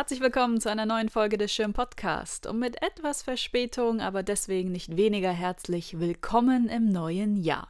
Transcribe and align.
Herzlich 0.00 0.22
willkommen 0.22 0.62
zu 0.62 0.70
einer 0.70 0.86
neuen 0.86 1.10
Folge 1.10 1.36
des 1.36 1.52
Schirm 1.52 1.74
Podcast 1.74 2.46
und 2.46 2.58
mit 2.58 2.80
etwas 2.80 3.20
Verspätung, 3.20 4.00
aber 4.00 4.22
deswegen 4.22 4.72
nicht 4.72 4.96
weniger 4.96 5.30
herzlich 5.30 6.00
willkommen 6.00 6.70
im 6.70 6.90
neuen 6.90 7.36
Jahr. 7.36 7.68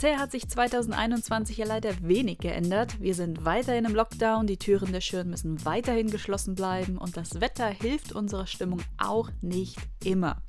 Bisher 0.00 0.18
hat 0.18 0.32
sich 0.32 0.48
2021 0.48 1.58
ja 1.58 1.66
leider 1.66 1.92
wenig 2.00 2.38
geändert. 2.38 3.02
Wir 3.02 3.14
sind 3.14 3.44
weiterhin 3.44 3.84
im 3.84 3.94
Lockdown, 3.94 4.46
die 4.46 4.56
Türen 4.56 4.92
der 4.92 5.02
Schirn 5.02 5.28
müssen 5.28 5.62
weiterhin 5.66 6.10
geschlossen 6.10 6.54
bleiben 6.54 6.96
und 6.96 7.18
das 7.18 7.42
Wetter 7.42 7.66
hilft 7.66 8.12
unserer 8.12 8.46
Stimmung 8.46 8.80
auch 8.96 9.28
nicht 9.42 9.76
immer. 10.02 10.40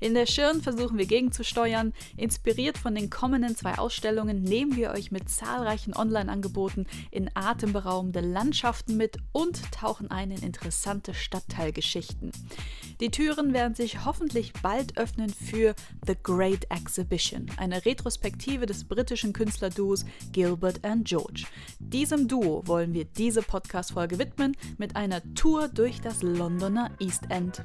In 0.00 0.14
der 0.14 0.24
Schirn 0.24 0.62
versuchen 0.62 0.96
wir 0.96 1.04
gegenzusteuern. 1.04 1.92
Inspiriert 2.16 2.78
von 2.78 2.94
den 2.94 3.10
kommenden 3.10 3.54
zwei 3.56 3.76
Ausstellungen 3.76 4.42
nehmen 4.42 4.74
wir 4.74 4.92
euch 4.92 5.10
mit 5.10 5.28
zahlreichen 5.28 5.94
Online-Angeboten 5.94 6.86
in 7.10 7.28
atemberaubende 7.34 8.20
Landschaften 8.20 8.96
mit 8.96 9.18
und 9.32 9.70
tauchen 9.70 10.10
ein 10.10 10.30
in 10.30 10.42
interessante 10.42 11.12
Stadtteilgeschichten. 11.12 12.32
Die 13.00 13.10
Türen 13.10 13.52
werden 13.52 13.74
sich 13.74 14.06
hoffentlich 14.06 14.54
bald 14.62 14.96
öffnen 14.96 15.28
für 15.28 15.74
The 16.06 16.14
Great 16.22 16.70
Exhibition, 16.70 17.50
eine 17.58 17.84
Retrospektive 17.84 18.64
des 18.64 18.84
britischen 18.94 19.32
Künstlerduos 19.32 20.04
Gilbert 20.30 20.84
and 20.84 21.04
George. 21.04 21.46
Diesem 21.80 22.28
Duo 22.28 22.62
wollen 22.66 22.94
wir 22.94 23.04
diese 23.04 23.42
Podcast-Folge 23.42 24.20
widmen 24.20 24.56
mit 24.78 24.94
einer 24.94 25.20
Tour 25.34 25.66
durch 25.68 26.00
das 26.00 26.22
Londoner 26.22 26.90
East 27.00 27.22
End. 27.28 27.60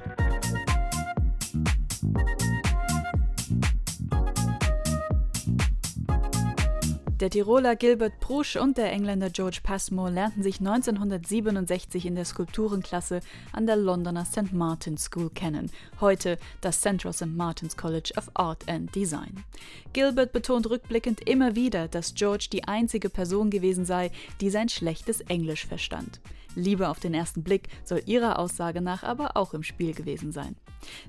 Der 7.20 7.28
Tiroler 7.28 7.76
Gilbert 7.76 8.18
Prusch 8.20 8.56
und 8.56 8.78
der 8.78 8.90
Engländer 8.92 9.28
George 9.28 9.60
Passmore 9.62 10.10
lernten 10.10 10.42
sich 10.42 10.60
1967 10.60 12.06
in 12.06 12.14
der 12.14 12.24
Skulpturenklasse 12.24 13.20
an 13.52 13.66
der 13.66 13.76
Londoner 13.76 14.24
St. 14.24 14.54
Martin's 14.54 15.04
School 15.04 15.28
kennen, 15.28 15.70
heute 16.00 16.38
das 16.62 16.80
Central 16.80 17.12
St. 17.12 17.26
Martin's 17.26 17.76
College 17.76 18.12
of 18.16 18.30
Art 18.32 18.66
and 18.70 18.94
Design. 18.94 19.44
Gilbert 19.92 20.32
betont 20.32 20.70
rückblickend 20.70 21.28
immer 21.28 21.54
wieder, 21.54 21.88
dass 21.88 22.14
George 22.14 22.48
die 22.50 22.64
einzige 22.64 23.10
Person 23.10 23.50
gewesen 23.50 23.84
sei, 23.84 24.10
die 24.40 24.48
sein 24.48 24.70
schlechtes 24.70 25.20
Englisch 25.20 25.66
verstand. 25.66 26.20
Liebe 26.54 26.88
auf 26.88 27.00
den 27.00 27.14
ersten 27.14 27.42
Blick 27.42 27.68
soll 27.84 28.02
ihrer 28.06 28.38
Aussage 28.38 28.80
nach 28.80 29.02
aber 29.02 29.36
auch 29.36 29.54
im 29.54 29.62
Spiel 29.62 29.94
gewesen 29.94 30.32
sein. 30.32 30.56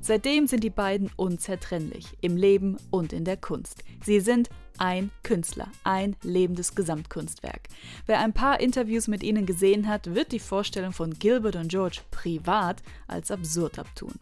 Seitdem 0.01 0.47
sind 0.47 0.63
die 0.63 0.69
beiden 0.69 1.09
unzertrennlich, 1.15 2.05
im 2.21 2.37
Leben 2.37 2.77
und 2.89 3.13
in 3.13 3.25
der 3.25 3.37
Kunst. 3.37 3.83
Sie 4.03 4.19
sind 4.19 4.49
ein 4.77 5.11
Künstler, 5.23 5.67
ein 5.83 6.15
lebendes 6.23 6.75
Gesamtkunstwerk. 6.75 7.67
Wer 8.05 8.19
ein 8.19 8.33
paar 8.33 8.59
Interviews 8.59 9.07
mit 9.07 9.23
ihnen 9.23 9.45
gesehen 9.45 9.87
hat, 9.87 10.13
wird 10.15 10.31
die 10.31 10.39
Vorstellung 10.39 10.91
von 10.91 11.13
Gilbert 11.13 11.55
und 11.55 11.69
George 11.69 12.01
privat 12.09 12.81
als 13.07 13.31
absurd 13.31 13.79
abtun. 13.79 14.13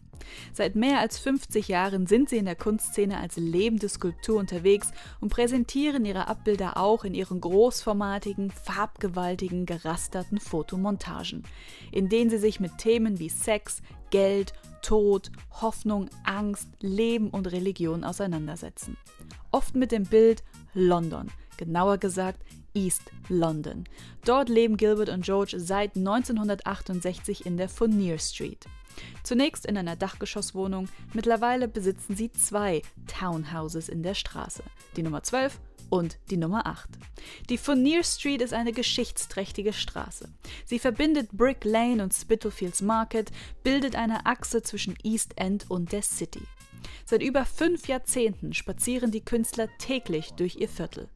Seit 0.52 0.76
mehr 0.76 1.00
als 1.00 1.18
50 1.18 1.68
Jahren 1.68 2.06
sind 2.06 2.28
sie 2.28 2.36
in 2.36 2.44
der 2.44 2.56
Kunstszene 2.56 3.18
als 3.18 3.36
lebende 3.36 3.88
Skulptur 3.88 4.38
unterwegs 4.38 4.90
und 5.20 5.30
präsentieren 5.30 6.04
ihre 6.04 6.28
Abbilder 6.28 6.76
auch 6.76 7.04
in 7.04 7.14
ihren 7.14 7.40
großformatigen, 7.40 8.50
farbgewaltigen, 8.50 9.66
gerasterten 9.66 10.40
Fotomontagen, 10.40 11.44
in 11.92 12.08
denen 12.08 12.30
sie 12.30 12.38
sich 12.38 12.60
mit 12.60 12.78
Themen 12.78 13.18
wie 13.18 13.28
Sex, 13.28 13.82
Geld, 14.10 14.52
Tod, 14.82 15.30
Hoffnung, 15.60 16.08
Angst, 16.24 16.68
Leben 16.80 17.30
und 17.30 17.50
Religion 17.52 18.04
auseinandersetzen. 18.04 18.96
Oft 19.50 19.74
mit 19.74 19.92
dem 19.92 20.04
Bild 20.04 20.42
London, 20.74 21.28
genauer 21.56 21.98
gesagt 21.98 22.42
East 22.74 23.10
London. 23.28 23.84
Dort 24.24 24.48
leben 24.48 24.76
Gilbert 24.76 25.08
und 25.08 25.24
George 25.24 25.56
seit 25.58 25.96
1968 25.96 27.46
in 27.46 27.56
der 27.56 27.68
Fournier 27.68 28.18
Street. 28.18 28.66
Zunächst 29.22 29.66
in 29.66 29.76
einer 29.76 29.96
Dachgeschosswohnung, 29.96 30.88
mittlerweile 31.12 31.68
besitzen 31.68 32.16
sie 32.16 32.32
zwei 32.32 32.82
Townhouses 33.06 33.88
in 33.88 34.02
der 34.02 34.14
Straße, 34.14 34.62
die 34.96 35.02
Nummer 35.02 35.22
12 35.22 35.60
und 35.90 36.18
die 36.30 36.36
Nummer 36.36 36.66
8. 36.66 36.88
Die 37.48 37.58
Fournier 37.58 38.02
Street 38.04 38.40
ist 38.40 38.54
eine 38.54 38.72
geschichtsträchtige 38.72 39.72
Straße. 39.72 40.28
Sie 40.64 40.78
verbindet 40.78 41.32
Brick 41.32 41.64
Lane 41.64 42.02
und 42.02 42.14
Spitalfields 42.14 42.80
Market, 42.80 43.30
bildet 43.62 43.96
eine 43.96 44.24
Achse 44.26 44.62
zwischen 44.62 44.96
East 45.02 45.32
End 45.36 45.66
und 45.68 45.92
der 45.92 46.02
City. 46.02 46.42
Seit 47.04 47.22
über 47.22 47.44
fünf 47.44 47.88
Jahrzehnten 47.88 48.54
spazieren 48.54 49.10
die 49.10 49.24
Künstler 49.24 49.68
täglich 49.78 50.30
durch 50.32 50.56
ihr 50.56 50.68
Viertel. 50.68 51.08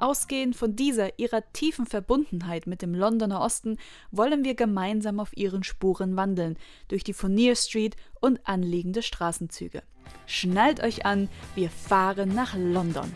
Ausgehend 0.00 0.56
von 0.56 0.76
dieser 0.76 1.18
ihrer 1.18 1.42
tiefen 1.52 1.84
Verbundenheit 1.84 2.66
mit 2.66 2.80
dem 2.80 2.94
Londoner 2.94 3.42
Osten 3.42 3.76
wollen 4.10 4.44
wir 4.44 4.54
gemeinsam 4.54 5.20
auf 5.20 5.36
ihren 5.36 5.62
Spuren 5.62 6.16
wandeln, 6.16 6.56
durch 6.88 7.04
die 7.04 7.12
Fournier 7.12 7.54
Street 7.54 7.96
und 8.18 8.40
anliegende 8.44 9.02
Straßenzüge. 9.02 9.82
Schnallt 10.26 10.82
euch 10.82 11.04
an, 11.04 11.28
wir 11.54 11.68
fahren 11.68 12.34
nach 12.34 12.56
London. 12.56 13.12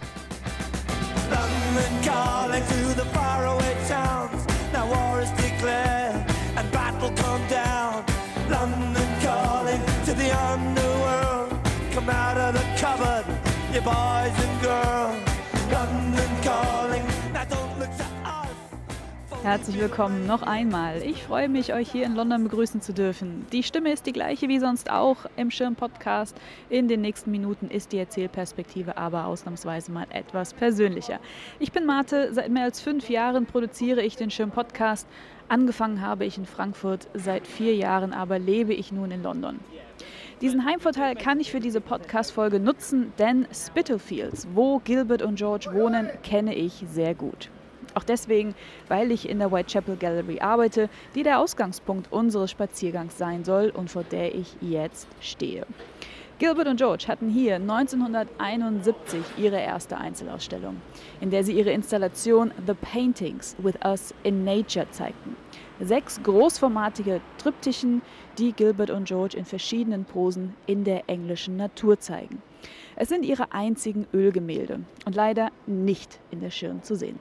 London 1.31 1.95
Herzlich 19.45 19.79
willkommen 19.79 20.27
noch 20.27 20.41
einmal. 20.41 21.03
Ich 21.03 21.23
freue 21.23 21.51
mich, 21.51 21.75
euch 21.75 21.93
hier 21.93 22.07
in 22.07 22.15
London 22.15 22.45
begrüßen 22.45 22.81
zu 22.81 22.95
dürfen. 22.95 23.45
Die 23.53 23.63
Stimme 23.63 23.93
ist 23.93 24.07
die 24.07 24.15
gleiche 24.15 24.49
wie 24.49 24.59
sonst 24.59 24.91
auch 24.91 25.27
im 25.37 25.51
Schirm-Podcast. 25.51 26.35
In 26.71 26.89
den 26.89 27.03
nächsten 27.03 27.31
Minuten 27.31 27.69
ist 27.69 27.93
die 27.93 27.99
Erzählperspektive 27.99 28.97
aber 28.97 29.27
ausnahmsweise 29.27 29.93
mal 29.93 30.07
etwas 30.09 30.55
persönlicher. 30.55 31.21
Ich 31.59 31.73
bin 31.73 31.85
Marte, 31.85 32.33
seit 32.33 32.49
mehr 32.49 32.63
als 32.63 32.81
fünf 32.81 33.11
Jahren 33.11 33.45
produziere 33.45 34.01
ich 34.01 34.17
den 34.17 34.31
Schirm-Podcast. 34.31 35.07
Angefangen 35.51 36.01
habe 36.01 36.25
ich 36.25 36.39
in 36.39 36.47
Frankfurt, 36.47 37.07
seit 37.13 37.47
vier 37.47 37.75
Jahren 37.77 38.15
aber 38.15 38.39
lebe 38.39 38.73
ich 38.73 38.93
nun 38.93 39.11
in 39.11 39.23
London. 39.23 39.61
Diesen 40.41 40.65
Heimvorteil 40.65 41.17
kann 41.17 41.39
ich 41.39 41.51
für 41.51 41.61
diese 41.61 41.83
Podcast-Folge 41.83 42.61
nutzen, 42.61 43.13
denn 43.19 43.47
Spitalfields, 43.53 44.49
wo 44.55 44.79
Gilbert 44.79 45.21
und 45.21 45.35
George 45.35 45.69
wohnen, 45.71 46.09
kenne 46.23 46.55
ich 46.55 46.83
sehr 46.89 47.15
gut. 47.15 47.51
Auch 47.95 48.05
deswegen, 48.05 48.55
weil 48.89 49.11
ich 49.13 49.29
in 49.29 49.39
der 49.39 49.53
Whitechapel 49.53 49.97
Gallery 49.97 50.41
arbeite, 50.41 50.89
die 51.15 51.23
der 51.23 51.39
Ausgangspunkt 51.39 52.13
unseres 52.13 52.51
Spaziergangs 52.51 53.17
sein 53.17 53.45
soll 53.45 53.71
und 53.71 53.91
vor 53.91 54.05
der 54.05 54.35
ich 54.35 54.57
jetzt 54.61 55.09
stehe. 55.21 55.67
Gilbert 56.41 56.67
und 56.67 56.79
George 56.79 57.05
hatten 57.07 57.31
hier 57.31 57.55
1971 57.55 59.21
ihre 59.39 59.61
erste 59.61 59.97
Einzelausstellung, 59.97 60.81
in 61.21 61.31
der 61.31 61.45
sie 61.45 61.53
ihre 61.53 61.71
Installation 61.71 62.51
The 62.67 62.75
Paintings 62.75 63.55
with 63.59 63.77
Us 63.85 64.13
in 64.25 64.43
Nature 64.43 64.91
zeigten. 64.91 65.37
Sechs 65.79 66.21
großformatige 66.21 67.21
Triptychen, 67.39 68.03
die 68.37 68.53
Gilbert 68.53 68.91
und 68.91 69.07
George 69.07 69.37
in 69.37 69.45
verschiedenen 69.45 70.05
Posen 70.05 70.55
in 70.67 70.83
der 70.83 71.09
englischen 71.09 71.57
Natur 71.57 72.01
zeigen. 72.01 72.43
Es 72.97 73.09
sind 73.09 73.25
ihre 73.25 73.53
einzigen 73.53 74.09
Ölgemälde 74.13 74.81
und 75.07 75.15
leider 75.15 75.51
nicht 75.67 76.19
in 76.33 76.41
der 76.41 76.51
Schirn 76.51 76.83
zu 76.83 76.97
sehen. 76.97 77.21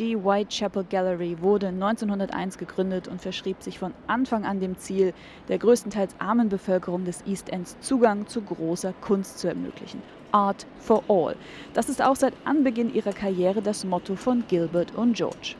Die 0.00 0.16
Whitechapel 0.16 0.86
Gallery 0.88 1.36
wurde 1.42 1.66
1901 1.66 2.56
gegründet 2.56 3.06
und 3.06 3.20
verschrieb 3.20 3.62
sich 3.62 3.78
von 3.78 3.92
Anfang 4.06 4.46
an 4.46 4.58
dem 4.58 4.78
Ziel, 4.78 5.12
der 5.48 5.58
größtenteils 5.58 6.14
armen 6.18 6.48
Bevölkerung 6.48 7.04
des 7.04 7.22
East 7.26 7.50
Ends 7.50 7.78
Zugang 7.80 8.26
zu 8.26 8.40
großer 8.40 8.94
Kunst 9.02 9.38
zu 9.38 9.48
ermöglichen. 9.48 10.00
Art 10.32 10.66
for 10.78 11.04
All. 11.08 11.36
Das 11.74 11.90
ist 11.90 12.00
auch 12.00 12.16
seit 12.16 12.32
Anbeginn 12.46 12.94
ihrer 12.94 13.12
Karriere 13.12 13.60
das 13.60 13.84
Motto 13.84 14.16
von 14.16 14.42
Gilbert 14.48 14.94
und 14.94 15.18
George. 15.18 15.54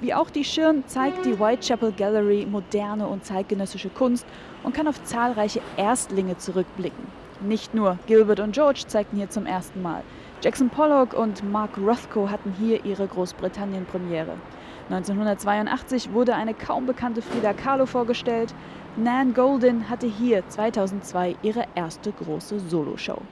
Wie 0.00 0.14
auch 0.14 0.30
die 0.30 0.44
Schirn 0.44 0.84
zeigt 0.86 1.24
die 1.24 1.40
Whitechapel 1.40 1.90
Gallery 1.90 2.46
moderne 2.48 3.08
und 3.08 3.24
zeitgenössische 3.24 3.90
Kunst 3.90 4.24
und 4.62 4.76
kann 4.76 4.86
auf 4.86 5.02
zahlreiche 5.02 5.60
Erstlinge 5.76 6.38
zurückblicken. 6.38 7.08
Nicht 7.40 7.74
nur 7.74 7.98
Gilbert 8.06 8.38
und 8.38 8.52
George 8.52 8.84
zeigten 8.86 9.16
hier 9.16 9.30
zum 9.30 9.44
ersten 9.44 9.82
Mal. 9.82 10.04
Jackson 10.42 10.70
Pollock 10.70 11.14
und 11.14 11.48
Mark 11.52 11.78
Rothko 11.78 12.28
hatten 12.28 12.52
hier 12.58 12.84
ihre 12.84 13.06
Großbritannien-Premiere. 13.06 14.32
1982 14.90 16.12
wurde 16.12 16.34
eine 16.34 16.52
kaum 16.52 16.84
bekannte 16.84 17.22
Frida 17.22 17.52
Kahlo 17.52 17.86
vorgestellt. 17.86 18.52
Nan 18.96 19.34
Golden 19.34 19.88
hatte 19.88 20.08
hier 20.08 20.42
2002 20.48 21.36
ihre 21.42 21.66
erste 21.76 22.10
große 22.10 22.58
Soloshow. 22.58 23.22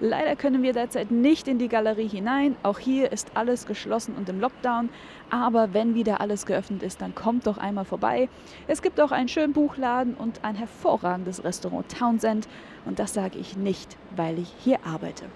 Leider 0.00 0.36
können 0.36 0.62
wir 0.62 0.72
derzeit 0.72 1.10
nicht 1.10 1.48
in 1.48 1.58
die 1.58 1.68
Galerie 1.68 2.08
hinein. 2.08 2.56
Auch 2.62 2.78
hier 2.78 3.12
ist 3.12 3.32
alles 3.34 3.66
geschlossen 3.66 4.14
und 4.14 4.30
im 4.30 4.40
Lockdown. 4.40 4.88
Aber 5.28 5.74
wenn 5.74 5.94
wieder 5.94 6.22
alles 6.22 6.46
geöffnet 6.46 6.82
ist, 6.82 7.02
dann 7.02 7.14
kommt 7.14 7.46
doch 7.46 7.58
einmal 7.58 7.84
vorbei. 7.84 8.30
Es 8.68 8.80
gibt 8.80 9.02
auch 9.02 9.12
einen 9.12 9.28
schönen 9.28 9.52
Buchladen 9.52 10.14
und 10.14 10.42
ein 10.46 10.54
hervorragendes 10.54 11.44
Restaurant 11.44 11.94
Townsend. 11.94 12.48
Und 12.86 12.98
das 12.98 13.12
sage 13.12 13.38
ich 13.38 13.58
nicht, 13.58 13.98
weil 14.16 14.38
ich 14.38 14.50
hier 14.60 14.78
arbeite. 14.86 15.26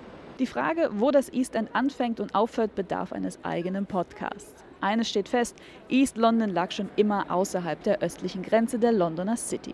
Die 0.43 0.47
Frage, 0.47 0.91
wo 0.94 1.12
das 1.12 1.33
East 1.33 1.55
End 1.55 1.73
anfängt 1.73 2.19
und 2.19 2.35
aufhört, 2.35 2.75
bedarf 2.75 3.12
eines 3.12 3.39
eigenen 3.44 3.87
Podcasts. 3.87 4.65
Eines 4.81 5.09
steht 5.09 5.29
fest, 5.29 5.56
East 5.89 6.17
London 6.17 6.50
lag 6.50 6.73
schon 6.73 6.91
immer 6.97 7.31
außerhalb 7.31 7.81
der 7.85 8.00
östlichen 8.03 8.43
Grenze 8.43 8.81
der 8.81 8.91
Londoner 8.91 9.37
City. 9.37 9.73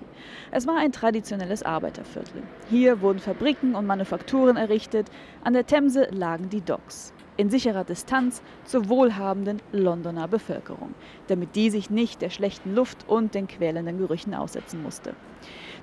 Es 0.50 0.66
war 0.66 0.76
ein 0.76 0.92
traditionelles 0.92 1.62
Arbeiterviertel. 1.62 2.42
Hier 2.68 3.00
wurden 3.00 3.18
Fabriken 3.18 3.74
und 3.74 3.86
Manufakturen 3.86 4.58
errichtet, 4.58 5.10
an 5.42 5.54
der 5.54 5.64
Themse 5.64 6.06
lagen 6.10 6.50
die 6.50 6.60
Docks. 6.60 7.14
In 7.38 7.48
sicherer 7.48 7.84
Distanz 7.84 8.42
zur 8.66 8.90
wohlhabenden 8.90 9.62
Londoner 9.72 10.28
Bevölkerung, 10.28 10.94
damit 11.28 11.56
die 11.56 11.70
sich 11.70 11.88
nicht 11.88 12.20
der 12.20 12.28
schlechten 12.28 12.74
Luft 12.74 13.08
und 13.08 13.34
den 13.34 13.46
quälenden 13.46 13.96
Gerüchen 13.96 14.34
aussetzen 14.34 14.82
musste. 14.82 15.14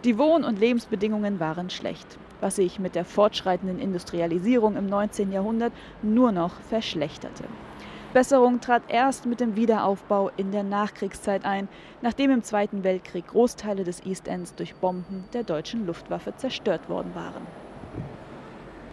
Die 0.04 0.20
Wohn- 0.20 0.44
und 0.44 0.60
Lebensbedingungen 0.60 1.40
waren 1.40 1.72
schlecht, 1.72 2.20
was 2.42 2.56
sich 2.56 2.80
mit 2.80 2.96
der 2.96 3.06
fortschreitenden 3.06 3.80
Industrialisierung 3.80 4.76
im 4.76 4.88
19. 4.88 5.32
Jahrhundert 5.32 5.74
nur 6.02 6.32
noch 6.32 6.60
verschlechterte. 6.70 7.44
Besserung 8.14 8.62
trat 8.62 8.84
erst 8.88 9.26
mit 9.26 9.42
dem 9.42 9.58
Wiederaufbau 9.58 10.32
in 10.38 10.52
der 10.52 10.64
Nachkriegszeit 10.64 11.44
ein, 11.44 11.68
nachdem 12.02 12.32
im 12.32 12.44
Zweiten 12.44 12.86
Weltkrieg 12.86 13.28
Großteile 13.28 13.84
des 13.84 14.06
East 14.06 14.30
Ends 14.30 14.56
durch 14.56 14.74
Bomben 14.76 15.26
der 15.34 15.44
deutschen 15.44 15.86
Luftwaffe 15.86 16.34
zerstört 16.38 16.88
worden 16.88 17.14
waren. 17.14 17.65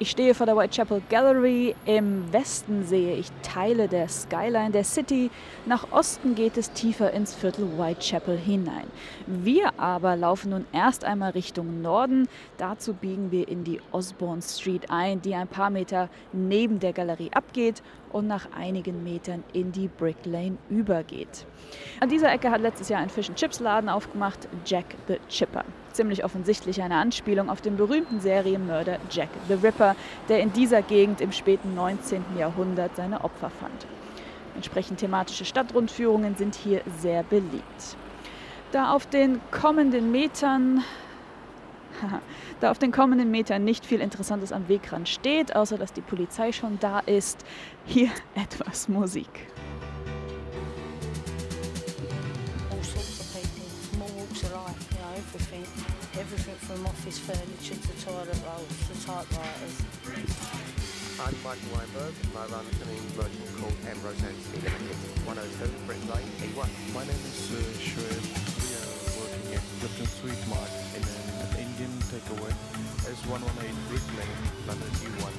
Ich 0.03 0.11
stehe 0.11 0.35
vor 0.35 0.47
der 0.47 0.57
Whitechapel 0.57 1.01
Gallery. 1.11 1.77
Im 1.87 2.33
Westen 2.33 2.85
sehe 2.85 3.15
ich 3.15 3.29
Teile 3.45 3.87
der 3.87 4.09
Skyline 4.09 4.73
der 4.73 4.83
City. 4.83 5.31
Nach 5.65 5.93
Osten 5.93 6.35
geht 6.35 6.57
es 6.57 6.73
tiefer 6.73 7.13
ins 7.13 7.37
Viertel 7.37 7.79
Whitechapel 7.79 8.37
hinein. 8.37 8.89
Wir 9.29 9.79
aber 9.79 10.17
laufen 10.17 10.51
nun 10.51 10.67
erst 10.73 11.05
einmal 11.05 11.31
Richtung 11.31 11.83
Norden. 11.83 12.27
Dazu 12.59 12.95
biegen 12.95 13.31
wir 13.31 13.47
in 13.47 13.63
die 13.63 13.81
Osborne 13.93 14.43
Street 14.43 14.91
ein, 14.91 15.23
die 15.23 15.37
ein 15.37 15.47
paar 15.47 15.71
Meter 15.71 16.09
neben 16.33 16.81
der 16.81 16.93
Galerie 16.93 17.31
abgeht 17.33 17.81
und 18.13 18.27
nach 18.27 18.49
einigen 18.57 19.03
Metern 19.03 19.43
in 19.53 19.73
die 19.73 19.89
Brick 19.89 20.25
Lane 20.25 20.59
übergeht. 20.69 21.47
An 22.01 22.09
dieser 22.09 22.33
Ecke 22.33 22.51
hat 22.51 22.61
letztes 22.61 22.89
Jahr 22.89 23.01
ein 23.01 23.11
Fish 23.11 23.31
Chips 23.35 23.61
Laden 23.61 23.89
aufgemacht, 23.89 24.49
Jack 24.65 24.87
the 25.09 25.19
Chipper 25.29 25.65
ziemlich 25.93 26.25
offensichtlich 26.25 26.83
eine 26.83 26.97
Anspielung 26.97 27.51
auf 27.51 27.61
den 27.61 27.77
berühmten 27.77 28.21
Serienmörder 28.21 28.99
Jack 29.11 29.29
the 29.49 29.55
Ripper, 29.55 29.95
der 30.29 30.41
in 30.41 30.53
dieser 30.53 30.83
Gegend 30.83 31.21
im 31.21 31.33
späten 31.33 31.75
19. 31.75 32.25
Jahrhundert 32.39 32.97
seine 32.97 33.23
Opfer 33.25 33.51
fand. 33.51 33.87
Entsprechend 34.55 35.01
thematische 35.01 35.45
Stadtrundführungen 35.45 36.37
sind 36.37 36.55
hier 36.55 36.83
sehr 36.99 37.23
beliebt. 37.23 37.97
Da 38.71 38.93
auf 38.93 39.07
den 39.07 39.41
kommenden 39.51 40.11
Metern 40.13 40.83
da 42.61 42.71
auf 42.71 42.79
den 42.79 42.93
kommenden 42.93 43.31
Metern 43.31 43.65
nicht 43.65 43.87
viel 43.87 44.01
Interessantes 44.01 44.53
am 44.53 44.69
Wegrand 44.69 45.09
steht, 45.09 45.55
außer 45.55 45.79
dass 45.79 45.93
die 45.93 46.01
Polizei 46.01 46.53
schon 46.53 46.79
da 46.79 47.01
ist, 47.01 47.45
hier 47.87 48.11
etwas 48.35 48.89
Musik. 48.89 49.29
everything 56.33 56.55
from 56.55 56.87
office 56.87 57.19
furniture 57.19 57.75
to 57.75 57.93
toilet 58.05 58.39
rolls 58.47 58.69
to 58.87 58.95
typewriters. 59.05 59.77
I'm 61.21 61.35
Michael 61.45 61.69
Weinberg 61.73 62.15
I 62.35 62.47
run 62.53 62.65
an 62.65 62.77
merchant 63.17 63.49
called 63.59 63.77
Ambrose 63.89 64.23
Anthony 64.23 64.61
Limited, 64.63 64.97
102 65.27 65.71
Brick 65.87 66.03
Lane, 66.09 66.31
E1. 66.41 66.69
My 66.95 67.05
name 67.05 67.25
is 67.27 67.53
uh, 67.53 67.57
Shoaib. 67.81 68.22
Takeaway 72.13 72.53
as 73.11 73.19
118 73.25 73.75
Brick 73.89 74.07
Lane, 74.19 74.37
London 74.67 74.91
E1. 75.01 75.33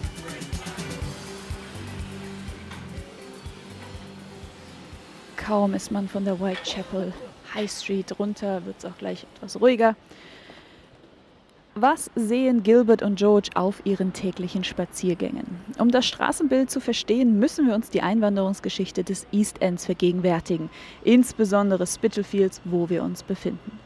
Kaum 5.38 5.76
ist 5.76 5.92
man 5.92 6.08
von 6.08 6.26
der 6.26 6.40
Whitechapel 6.40 7.14
High 7.54 7.70
Street 7.70 8.18
runter, 8.18 8.66
wird 8.66 8.78
es 8.80 8.86
auch 8.86 8.98
gleich 8.98 9.28
etwas 9.36 9.62
ruhiger. 9.62 9.96
Was 11.76 12.10
sehen 12.16 12.64
Gilbert 12.64 13.04
und 13.04 13.18
George 13.18 13.50
auf 13.54 13.82
ihren 13.84 14.14
täglichen 14.14 14.64
Spaziergängen? 14.64 15.46
Um 15.78 15.92
das 15.92 16.06
Straßenbild 16.06 16.72
zu 16.72 16.80
verstehen, 16.80 17.38
müssen 17.40 17.68
wir 17.68 17.76
uns 17.76 17.92
die 17.92 18.02
Einwanderungsgeschichte 18.02 19.04
des 19.04 19.28
East 19.32 19.62
Ends 19.62 19.86
vergegenwärtigen, 19.86 20.72
insbesondere 21.04 21.86
Spitalfields, 21.86 22.62
wo 22.64 22.90
wir 22.90 23.04
uns 23.04 23.22
befinden. 23.22 23.83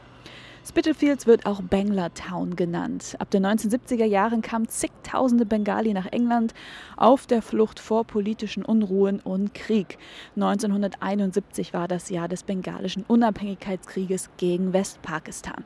Spitalfields 0.68 1.26
wird 1.26 1.46
auch 1.46 1.62
Bangla 1.62 2.10
Town 2.10 2.54
genannt. 2.54 3.16
Ab 3.20 3.30
den 3.30 3.46
1970er 3.46 4.04
Jahren 4.04 4.42
kamen 4.42 4.68
zigtausende 4.68 5.46
Bengali 5.46 5.94
nach 5.94 6.04
England 6.12 6.52
auf 6.98 7.26
der 7.26 7.40
Flucht 7.40 7.80
vor 7.80 8.04
politischen 8.04 8.66
Unruhen 8.66 9.20
und 9.20 9.54
Krieg. 9.54 9.96
1971 10.36 11.72
war 11.72 11.88
das 11.88 12.10
Jahr 12.10 12.28
des 12.28 12.42
bengalischen 12.42 13.06
Unabhängigkeitskrieges 13.08 14.28
gegen 14.36 14.74
Westpakistan. 14.74 15.64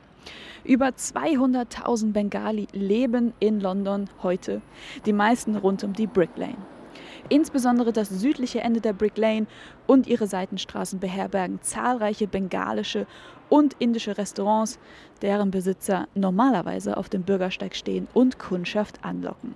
Über 0.63 0.87
200.000 0.87 2.13
Bengali 2.13 2.69
leben 2.71 3.33
in 3.41 3.59
London 3.59 4.09
heute, 4.23 4.61
die 5.05 5.11
meisten 5.11 5.57
rund 5.57 5.83
um 5.83 5.91
die 5.91 6.07
Brick 6.07 6.37
Lane. 6.37 6.55
Insbesondere 7.29 7.93
das 7.93 8.09
südliche 8.09 8.61
Ende 8.61 8.81
der 8.81 8.93
Brick 8.93 9.17
Lane 9.17 9.47
und 9.87 10.07
ihre 10.07 10.27
Seitenstraßen 10.27 10.99
beherbergen 10.99 11.61
zahlreiche 11.61 12.27
bengalische 12.27 13.07
und 13.49 13.75
indische 13.79 14.17
Restaurants, 14.17 14.79
deren 15.21 15.51
Besitzer 15.51 16.07
normalerweise 16.15 16.97
auf 16.97 17.09
dem 17.09 17.23
Bürgersteig 17.23 17.75
stehen 17.75 18.07
und 18.13 18.39
Kundschaft 18.39 19.03
anlocken. 19.03 19.55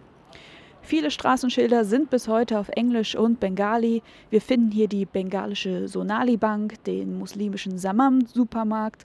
Viele 0.82 1.12
Straßenschilder 1.12 1.84
sind 1.84 2.10
bis 2.10 2.30
heute 2.30 2.58
auf 2.58 2.70
Englisch 2.70 3.14
und 3.14 3.42
Bengali. 3.42 4.02
Wir 4.30 4.40
finden 4.40 4.72
hier 4.72 4.88
die 4.88 5.06
bengalische 5.06 5.90
Sonali 5.90 6.38
Bank, 6.38 6.82
den 6.86 7.20
muslimischen 7.20 7.78
Samam 7.78 8.26
Supermarkt, 8.26 9.04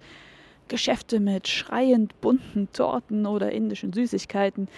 Geschäfte 0.68 1.18
mit 1.18 1.48
schreiend 1.48 2.20
bunten 2.20 2.68
Torten 2.72 3.26
oder 3.26 3.50
indischen 3.50 3.92
Süßigkeiten. 3.92 4.68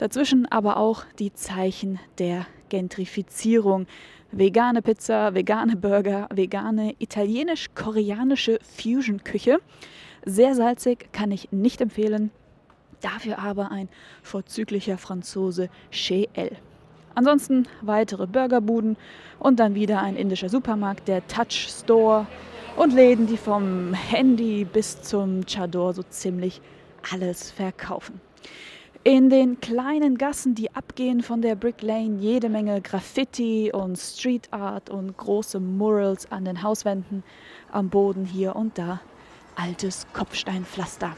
Dazwischen 0.00 0.46
aber 0.46 0.78
auch 0.78 1.04
die 1.18 1.34
Zeichen 1.34 2.00
der 2.18 2.46
Gentrifizierung. 2.70 3.86
Vegane 4.32 4.80
Pizza, 4.80 5.34
vegane 5.34 5.76
Burger, 5.76 6.26
vegane 6.32 6.94
italienisch-koreanische 6.98 8.60
Fusion-Küche. 8.62 9.58
Sehr 10.24 10.54
salzig, 10.54 11.12
kann 11.12 11.30
ich 11.30 11.52
nicht 11.52 11.82
empfehlen. 11.82 12.30
Dafür 13.02 13.40
aber 13.40 13.70
ein 13.72 13.90
vorzüglicher 14.22 14.96
Franzose 14.96 15.68
Chez 15.90 16.30
Elle. 16.32 16.56
Ansonsten 17.14 17.68
weitere 17.82 18.26
Burgerbuden 18.26 18.96
und 19.38 19.60
dann 19.60 19.74
wieder 19.74 20.00
ein 20.00 20.16
indischer 20.16 20.48
Supermarkt, 20.48 21.08
der 21.08 21.26
Touch 21.26 21.68
Store 21.68 22.26
und 22.78 22.94
Läden, 22.94 23.26
die 23.26 23.36
vom 23.36 23.92
Handy 23.92 24.64
bis 24.64 25.02
zum 25.02 25.44
Chador 25.44 25.92
so 25.92 26.02
ziemlich 26.04 26.62
alles 27.12 27.50
verkaufen. 27.50 28.22
In 29.02 29.30
den 29.30 29.58
kleinen 29.60 30.18
Gassen, 30.18 30.54
die 30.54 30.74
abgehen 30.74 31.22
von 31.22 31.40
der 31.40 31.54
Brick 31.54 31.80
Lane, 31.80 32.18
jede 32.18 32.50
Menge 32.50 32.82
Graffiti 32.82 33.72
und 33.72 33.96
Street 33.96 34.52
Art 34.52 34.90
und 34.90 35.16
große 35.16 35.58
Murals 35.58 36.30
an 36.30 36.44
den 36.44 36.62
Hauswänden, 36.62 37.22
am 37.72 37.88
Boden 37.88 38.26
hier 38.26 38.56
und 38.56 38.76
da 38.76 39.00
altes 39.56 40.06
Kopfsteinpflaster. 40.12 41.16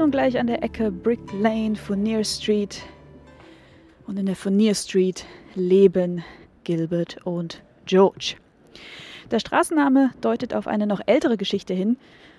Nun 0.00 0.10
gleich 0.10 0.38
an 0.38 0.46
der 0.46 0.62
Ecke 0.62 0.90
Brick 0.90 1.20
Lane, 1.38 1.76
Fournier 1.76 2.24
Street. 2.24 2.80
Und 4.06 4.18
in 4.18 4.24
der 4.24 4.34
Fournier 4.34 4.74
Street 4.74 5.26
leben 5.54 6.24
Gilbert 6.64 7.18
und 7.26 7.62
George. 7.84 8.36
Der 9.30 9.40
Straßenname 9.40 10.12
deutet 10.22 10.54
auf 10.54 10.66
eine 10.66 10.86
noch 10.86 11.02
ältere 11.04 11.36
Geschichte 11.36 11.74
hin, 11.74 11.98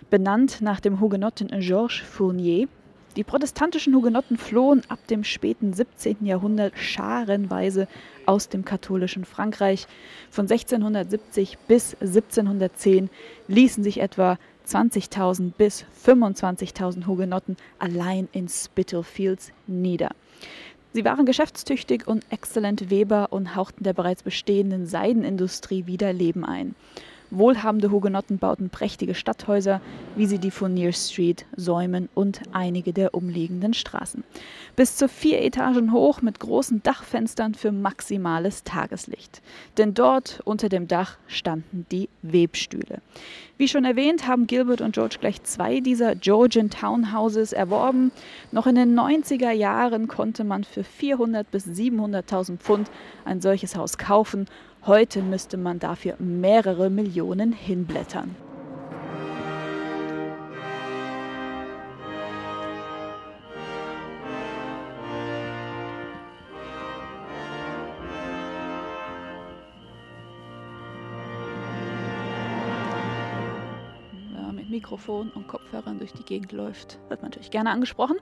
benannt 0.10 0.64
nach 0.64 0.80
dem 0.80 1.00
Hugenotten 1.00 1.50
Georges 1.60 1.98
Fournier. 1.98 2.68
Die 3.16 3.24
protestantischen 3.24 3.94
Hugenotten 3.94 4.38
flohen 4.38 4.82
ab 4.88 5.06
dem 5.06 5.24
späten 5.24 5.74
17. 5.74 6.26
Jahrhundert 6.26 6.74
scharenweise 6.80 7.88
aus 8.26 8.50
dem 8.50 8.66
katholischen 8.66 9.24
Frankreich. 9.24 9.86
Von 10.32 10.46
1670 10.50 11.60
bis 11.68 11.94
1710 12.02 13.12
ließen 13.48 13.84
sich 13.84 14.00
etwa 14.00 14.40
20.000 14.68 15.52
bis 15.58 15.86
25.000 16.06 17.08
Hugenotten 17.08 17.58
allein 17.80 18.28
in 18.32 18.48
Spitalfields 18.48 19.52
nieder. 19.68 20.10
Sie 20.94 21.06
waren 21.06 21.26
geschäftstüchtig 21.26 22.08
und 22.08 22.26
exzellent 22.32 22.90
Weber 22.90 23.28
und 23.32 23.56
hauchten 23.56 23.84
der 23.84 23.94
bereits 23.94 24.24
bestehenden 24.24 24.88
Seidenindustrie 24.88 25.86
wieder 25.86 26.12
Leben 26.12 26.44
ein. 26.44 26.76
Wohlhabende 27.32 27.92
Hugenotten 27.92 28.38
bauten 28.38 28.70
prächtige 28.70 29.16
Stadthäuser, 29.16 29.80
wie 30.18 30.26
sie 30.26 30.38
die 30.38 30.52
Fournier 30.52 30.92
Street 30.92 31.46
säumen 31.56 32.10
und 32.14 32.42
einige 32.52 32.92
der 32.92 33.14
umliegenden 33.14 33.74
Straßen. 33.74 34.26
Bis 34.76 34.98
zu 34.98 35.08
vier 35.08 35.42
Etagen 35.42 35.94
hoch 35.94 36.22
mit 36.22 36.40
großen 36.42 36.84
Dachfenstern 36.84 37.56
für 37.56 37.72
maximales 37.72 38.66
Tageslicht. 38.66 39.42
Denn 39.78 39.94
dort 39.94 40.42
unter 40.44 40.68
dem 40.68 40.90
Dach 40.90 41.18
standen 41.28 41.86
die 41.92 42.10
Webstühle. 42.22 43.02
Wie 43.58 43.68
schon 43.68 43.86
erwähnt, 43.86 44.28
haben 44.28 44.48
Gilbert 44.48 44.82
und 44.82 44.94
George 44.94 45.18
gleich 45.20 45.42
zwei 45.44 45.80
dieser 45.80 46.16
Georgian 46.16 46.70
Townhouses 46.70 47.54
erworben. 47.54 48.12
Noch 48.52 48.68
in 48.68 48.76
den 48.76 49.00
90er 49.00 49.52
Jahren 49.52 50.08
konnte 50.08 50.44
man 50.44 50.64
für 50.64 50.84
400 50.84 51.50
bis 51.50 51.66
700.000 51.66 52.58
Pfund 52.58 52.92
ein 53.24 53.40
solches 53.40 53.76
Haus 53.76 53.98
kaufen 53.98 54.48
Heute 54.88 55.22
müsste 55.22 55.58
man 55.58 55.78
dafür 55.78 56.16
mehrere 56.18 56.90
Millionen 56.90 57.54
hinblättern. 57.54 58.36
Mikrofon 74.72 75.30
und 75.32 75.48
Kopfhörern 75.48 76.00
durch 76.00 76.14
die 76.14 76.24
Gegend 76.24 76.54
läuft, 76.54 77.00
wird 77.10 77.22
man 77.22 77.30
natürlich 77.30 77.52
gerne 77.52 77.70
angesprochen. 77.70 78.18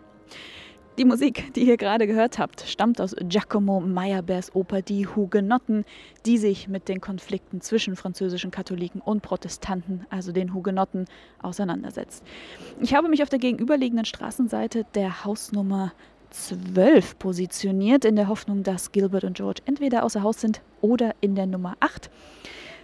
Die 1.00 1.06
Musik, 1.06 1.54
die 1.54 1.66
ihr 1.66 1.78
gerade 1.78 2.08
gehört 2.08 2.40
habt, 2.40 2.60
stammt 2.68 3.00
aus 3.00 3.16
Giacomo 3.22 3.80
Meyerbeers 3.80 4.54
Oper 4.54 4.82
Die 4.82 5.08
Hugenotten, 5.08 5.86
die 6.26 6.38
sich 6.38 6.68
mit 6.68 6.90
den 6.90 7.00
Konflikten 7.00 7.62
zwischen 7.62 7.96
französischen 7.96 8.52
Katholiken 8.52 9.00
und 9.00 9.22
Protestanten, 9.22 10.06
also 10.10 10.34
den 10.34 10.54
Hugenotten, 10.54 11.06
auseinandersetzt. 11.42 12.26
Ich 12.82 12.96
habe 12.96 13.08
mich 13.08 13.24
auf 13.24 13.30
der 13.30 13.40
gegenüberliegenden 13.40 14.04
Straßenseite 14.04 14.86
der 14.94 15.24
Hausnummer 15.24 15.94
12 16.32 17.18
positioniert, 17.18 18.04
in 18.04 18.18
der 18.18 18.28
Hoffnung, 18.28 18.64
dass 18.64 18.92
Gilbert 18.92 19.24
und 19.24 19.38
George 19.38 19.62
entweder 19.64 20.04
außer 20.04 20.22
Haus 20.22 20.42
sind 20.42 20.60
oder 20.82 21.16
in 21.22 21.34
der 21.34 21.46
Nummer 21.46 21.78
8. 21.80 22.10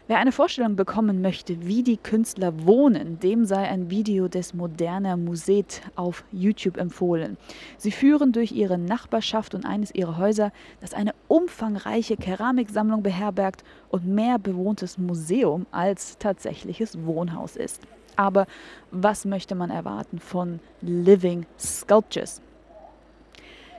Wer 0.08 0.20
eine 0.20 0.32
Vorstellung 0.32 0.76
bekommen 0.76 1.24
möchte, 1.24 1.66
wie 1.66 1.82
die 1.82 1.98
Künstler 1.98 2.68
wohnen, 2.68 3.20
dem 3.20 3.44
sei 3.46 3.68
ein 3.68 3.90
Video 3.90 4.28
des 4.28 4.54
Moderner 4.54 5.18
Museet 5.18 5.82
auf 5.96 6.24
YouTube 6.32 6.78
empfohlen. 6.78 7.38
Sie 7.80 7.90
führen 7.90 8.32
durch 8.32 8.52
ihre 8.52 8.78
Nachbarschaft 8.78 9.56
und 9.56 9.66
eines 9.66 9.96
ihrer 9.96 10.20
Häuser, 10.20 10.52
das 10.80 10.94
eine 10.94 11.16
umfangreiche 11.28 12.18
Keramiksammlung 12.18 13.02
beherbergt 13.02 13.64
und 13.90 14.06
mehr 14.06 14.38
bewohntes 14.38 15.00
Museum 15.00 15.66
als 15.72 16.20
tatsächliches 16.20 17.04
Wohnhaus 17.04 17.56
ist. 17.56 17.82
Aber 18.16 18.46
was 18.92 19.26
möchte 19.26 19.56
man 19.56 19.72
erwarten 19.72 20.20
von 20.20 20.60
Living 20.82 21.48
Sculptures? 21.58 22.44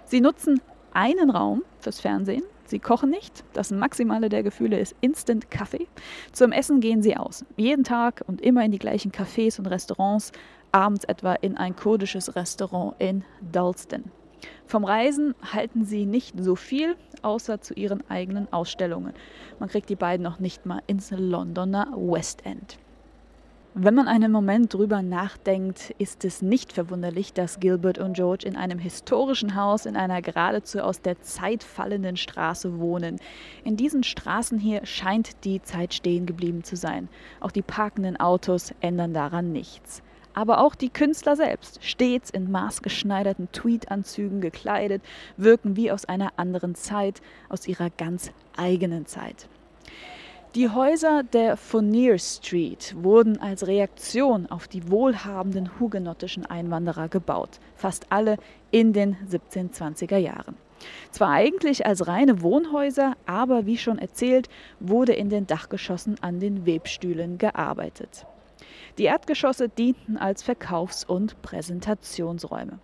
Sie 0.06 0.21
nutzen 0.21 0.61
einen 0.92 1.30
Raum 1.30 1.62
fürs 1.78 2.00
Fernsehen, 2.00 2.42
Sie 2.67 2.79
kochen 2.79 3.11
nicht. 3.11 3.45
Das 3.53 3.71
Maximale 3.71 4.29
der 4.29 4.43
Gefühle 4.43 4.79
ist 4.79 4.95
Instant 5.01 5.51
Kaffee. 5.51 5.87
Zum 6.33 6.53
Essen 6.53 6.81
gehen 6.81 7.03
sie 7.03 7.17
aus. 7.17 7.45
Jeden 7.57 7.85
Tag 7.85 8.25
und 8.27 8.41
immer 8.41 8.65
in 8.65 8.73
die 8.73 8.79
gleichen 8.79 9.13
Cafés 9.13 9.59
und 9.59 9.67
Restaurants. 9.67 10.33
Abends 10.73 11.05
etwa 11.05 11.35
in 11.35 11.57
ein 11.57 11.77
kurdisches 11.77 12.35
Restaurant 12.37 12.95
in 12.99 13.25
Dalston. 13.53 14.05
Vom 14.67 14.85
Reisen 14.85 15.35
halten 15.53 15.85
sie 15.85 16.07
nicht 16.07 16.35
so 16.39 16.57
viel, 16.57 16.97
außer 17.23 17.61
zu 17.61 17.75
ihren 17.75 18.09
eigenen 18.11 18.53
Ausstellungen. 18.53 19.15
Man 19.59 19.69
kriegt 19.69 19.89
die 19.89 19.97
beiden 19.97 20.25
noch 20.25 20.39
nicht 20.39 20.67
mal 20.67 20.83
ins 20.87 21.11
Londoner 21.11 21.93
West 21.97 22.45
End. 22.45 22.79
Wenn 23.78 23.95
man 23.95 24.09
einen 24.09 24.33
Moment 24.33 24.73
drüber 24.73 25.02
nachdenkt, 25.02 25.95
ist 25.99 26.25
es 26.25 26.40
nicht 26.40 26.73
verwunderlich, 26.73 27.35
dass 27.35 27.61
Gilbert 27.61 27.99
und 27.99 28.14
George 28.14 28.47
in 28.49 28.56
einem 28.56 28.78
historischen 28.78 29.54
Haus 29.54 29.85
in 29.85 29.99
einer 29.99 30.23
geradezu 30.23 30.80
aus 30.80 31.02
der 31.02 31.21
Zeit 31.21 31.62
fallenden 31.62 32.16
Straße 32.16 32.78
wohnen. 32.78 33.18
In 33.64 33.76
diesen 33.76 34.02
Straßen 34.02 34.59
hier 34.59 34.87
scheint 34.87 35.45
die 35.45 35.61
Zeit 35.61 35.92
stehen 35.92 36.25
geblieben 36.25 36.64
zu 36.64 36.75
sein. 36.75 37.11
Auch 37.38 37.50
die 37.50 37.61
parkenden 37.61 38.16
Autos 38.16 38.73
ändern 38.80 39.12
daran 39.12 39.52
nichts. 39.52 40.02
Aber 40.33 40.62
auch 40.62 40.75
die 40.75 40.88
Künstler 40.88 41.37
selbst, 41.37 41.85
stets 41.85 42.30
in 42.30 42.50
maßgeschneiderten 42.50 43.52
Tweedanzügen 43.52 44.40
gekleidet, 44.40 45.02
wirken 45.37 45.76
wie 45.76 45.92
aus 45.92 46.06
einer 46.06 46.33
anderen 46.38 46.76
Zeit, 46.76 47.21
aus 47.50 47.68
ihrer 47.68 47.90
ganz 47.90 48.33
eigenen 48.56 49.04
Zeit. 49.04 49.50
Die 50.57 50.71
Häuser 50.71 51.23
der 51.23 51.59
Fournier 51.59 52.19
Street 52.19 52.95
wurden 52.97 53.39
als 53.43 53.67
Reaktion 53.67 54.47
auf 54.47 54.69
die 54.69 54.91
wohlhabenden 54.91 55.79
hugenottischen 55.79 56.47
Einwanderer 56.47 57.09
gebaut, 57.09 57.61
fast 57.75 58.11
alle 58.11 58.39
in 58.71 58.95
den 58.95 59.19
1720er 59.31 60.17
Jahren. 60.17 60.57
Zwar 61.11 61.33
eigentlich 61.33 61.85
als 61.85 62.09
reine 62.09 62.41
Wohnhäuser, 62.41 63.19
aber 63.27 63.67
wie 63.67 63.77
schon 63.77 63.99
erzählt, 63.99 64.49
wurde 64.81 65.13
in 65.13 65.29
den 65.29 65.47
Dachgeschossen 65.47 66.17
an 66.23 66.41
den 66.41 66.65
Webstühlen 66.65 67.37
gearbeitet. 67.37 68.25
Die 68.97 69.05
Erdgeschosse 69.05 69.69
dienten 69.69 70.17
als 70.17 70.43
Verkaufs- 70.43 71.05
und 71.05 71.43
Präsentationsräume. 71.43 72.79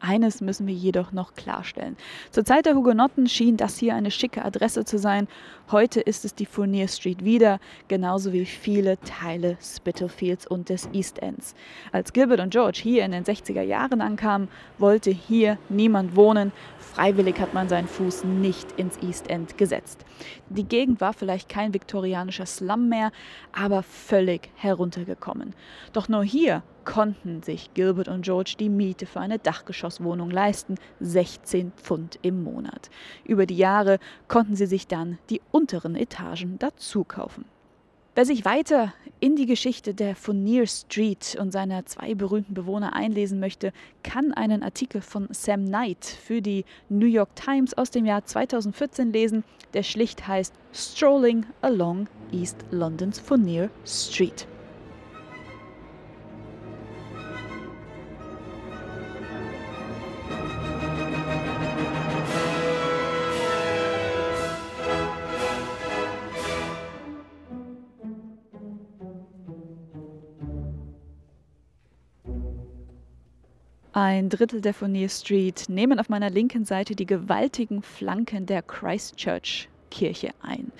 Eines 0.00 0.40
müssen 0.40 0.66
wir 0.66 0.74
jedoch 0.74 1.12
noch 1.12 1.34
klarstellen. 1.34 1.96
Zur 2.30 2.44
Zeit 2.44 2.66
der 2.66 2.74
Hugenotten 2.74 3.26
schien 3.26 3.56
das 3.56 3.78
hier 3.78 3.94
eine 3.94 4.10
schicke 4.10 4.44
Adresse 4.44 4.84
zu 4.84 4.98
sein. 4.98 5.26
Heute 5.70 6.00
ist 6.00 6.24
es 6.24 6.34
die 6.34 6.46
Fournier 6.46 6.88
Street 6.88 7.24
wieder, 7.24 7.58
genauso 7.88 8.32
wie 8.32 8.46
viele 8.46 8.98
Teile 9.00 9.56
Spitalfields 9.60 10.46
und 10.46 10.68
des 10.68 10.88
East 10.92 11.18
Ends. 11.18 11.54
Als 11.90 12.12
Gilbert 12.12 12.40
und 12.40 12.50
George 12.50 12.80
hier 12.82 13.04
in 13.04 13.12
den 13.12 13.24
60er 13.24 13.62
Jahren 13.62 14.00
ankamen, 14.00 14.48
wollte 14.78 15.10
hier 15.10 15.58
niemand 15.68 16.14
wohnen. 16.14 16.52
Freiwillig 16.78 17.40
hat 17.40 17.52
man 17.52 17.68
seinen 17.68 17.88
Fuß 17.88 18.24
nicht 18.24 18.72
ins 18.72 18.96
East 19.02 19.28
End 19.28 19.58
gesetzt. 19.58 20.04
Die 20.48 20.64
Gegend 20.64 21.00
war 21.00 21.12
vielleicht 21.12 21.48
kein 21.48 21.74
viktorianischer 21.74 22.46
Slum 22.46 22.88
mehr, 22.88 23.10
aber 23.52 23.82
völlig 23.82 24.50
heruntergekommen. 24.54 25.54
Doch 25.92 26.08
nur 26.08 26.24
hier 26.24 26.62
konnten 26.88 27.42
sich 27.42 27.74
Gilbert 27.74 28.08
und 28.08 28.22
George 28.22 28.54
die 28.58 28.70
Miete 28.70 29.04
für 29.04 29.20
eine 29.20 29.38
Dachgeschosswohnung 29.38 30.30
leisten, 30.30 30.76
16 31.00 31.72
Pfund 31.72 32.18
im 32.22 32.42
Monat. 32.42 32.88
Über 33.26 33.44
die 33.44 33.58
Jahre 33.58 33.98
konnten 34.26 34.56
sie 34.56 34.64
sich 34.64 34.86
dann 34.86 35.18
die 35.28 35.42
unteren 35.50 35.96
Etagen 35.96 36.58
dazu 36.58 37.04
kaufen. 37.04 37.44
Wer 38.14 38.24
sich 38.24 38.46
weiter 38.46 38.94
in 39.20 39.36
die 39.36 39.44
Geschichte 39.44 39.92
der 39.92 40.16
Fournier 40.16 40.66
Street 40.66 41.36
und 41.38 41.52
seiner 41.52 41.84
zwei 41.84 42.14
berühmten 42.14 42.54
Bewohner 42.54 42.94
einlesen 42.94 43.38
möchte, 43.38 43.74
kann 44.02 44.32
einen 44.32 44.62
Artikel 44.62 45.02
von 45.02 45.28
Sam 45.30 45.66
Knight 45.66 46.06
für 46.06 46.40
die 46.40 46.64
New 46.88 47.06
York 47.06 47.36
Times 47.36 47.74
aus 47.74 47.90
dem 47.90 48.06
Jahr 48.06 48.24
2014 48.24 49.12
lesen, 49.12 49.44
der 49.74 49.82
schlicht 49.82 50.26
heißt 50.26 50.54
Strolling 50.72 51.44
Along 51.60 52.08
East 52.32 52.64
London's 52.70 53.20
Fournier 53.20 53.68
Street. 53.84 54.48
Ein 74.00 74.28
Drittel 74.28 74.60
der 74.60 74.74
Fournier 74.74 75.08
Street 75.08 75.64
nehmen 75.68 75.98
auf 75.98 76.08
meiner 76.08 76.30
linken 76.30 76.64
Seite 76.64 76.94
die 76.94 77.04
gewaltigen 77.04 77.82
Flanken 77.82 78.46
der 78.46 78.62
Christchurch 78.62 79.68
Kirche 79.90 80.30
ein. 80.40 80.70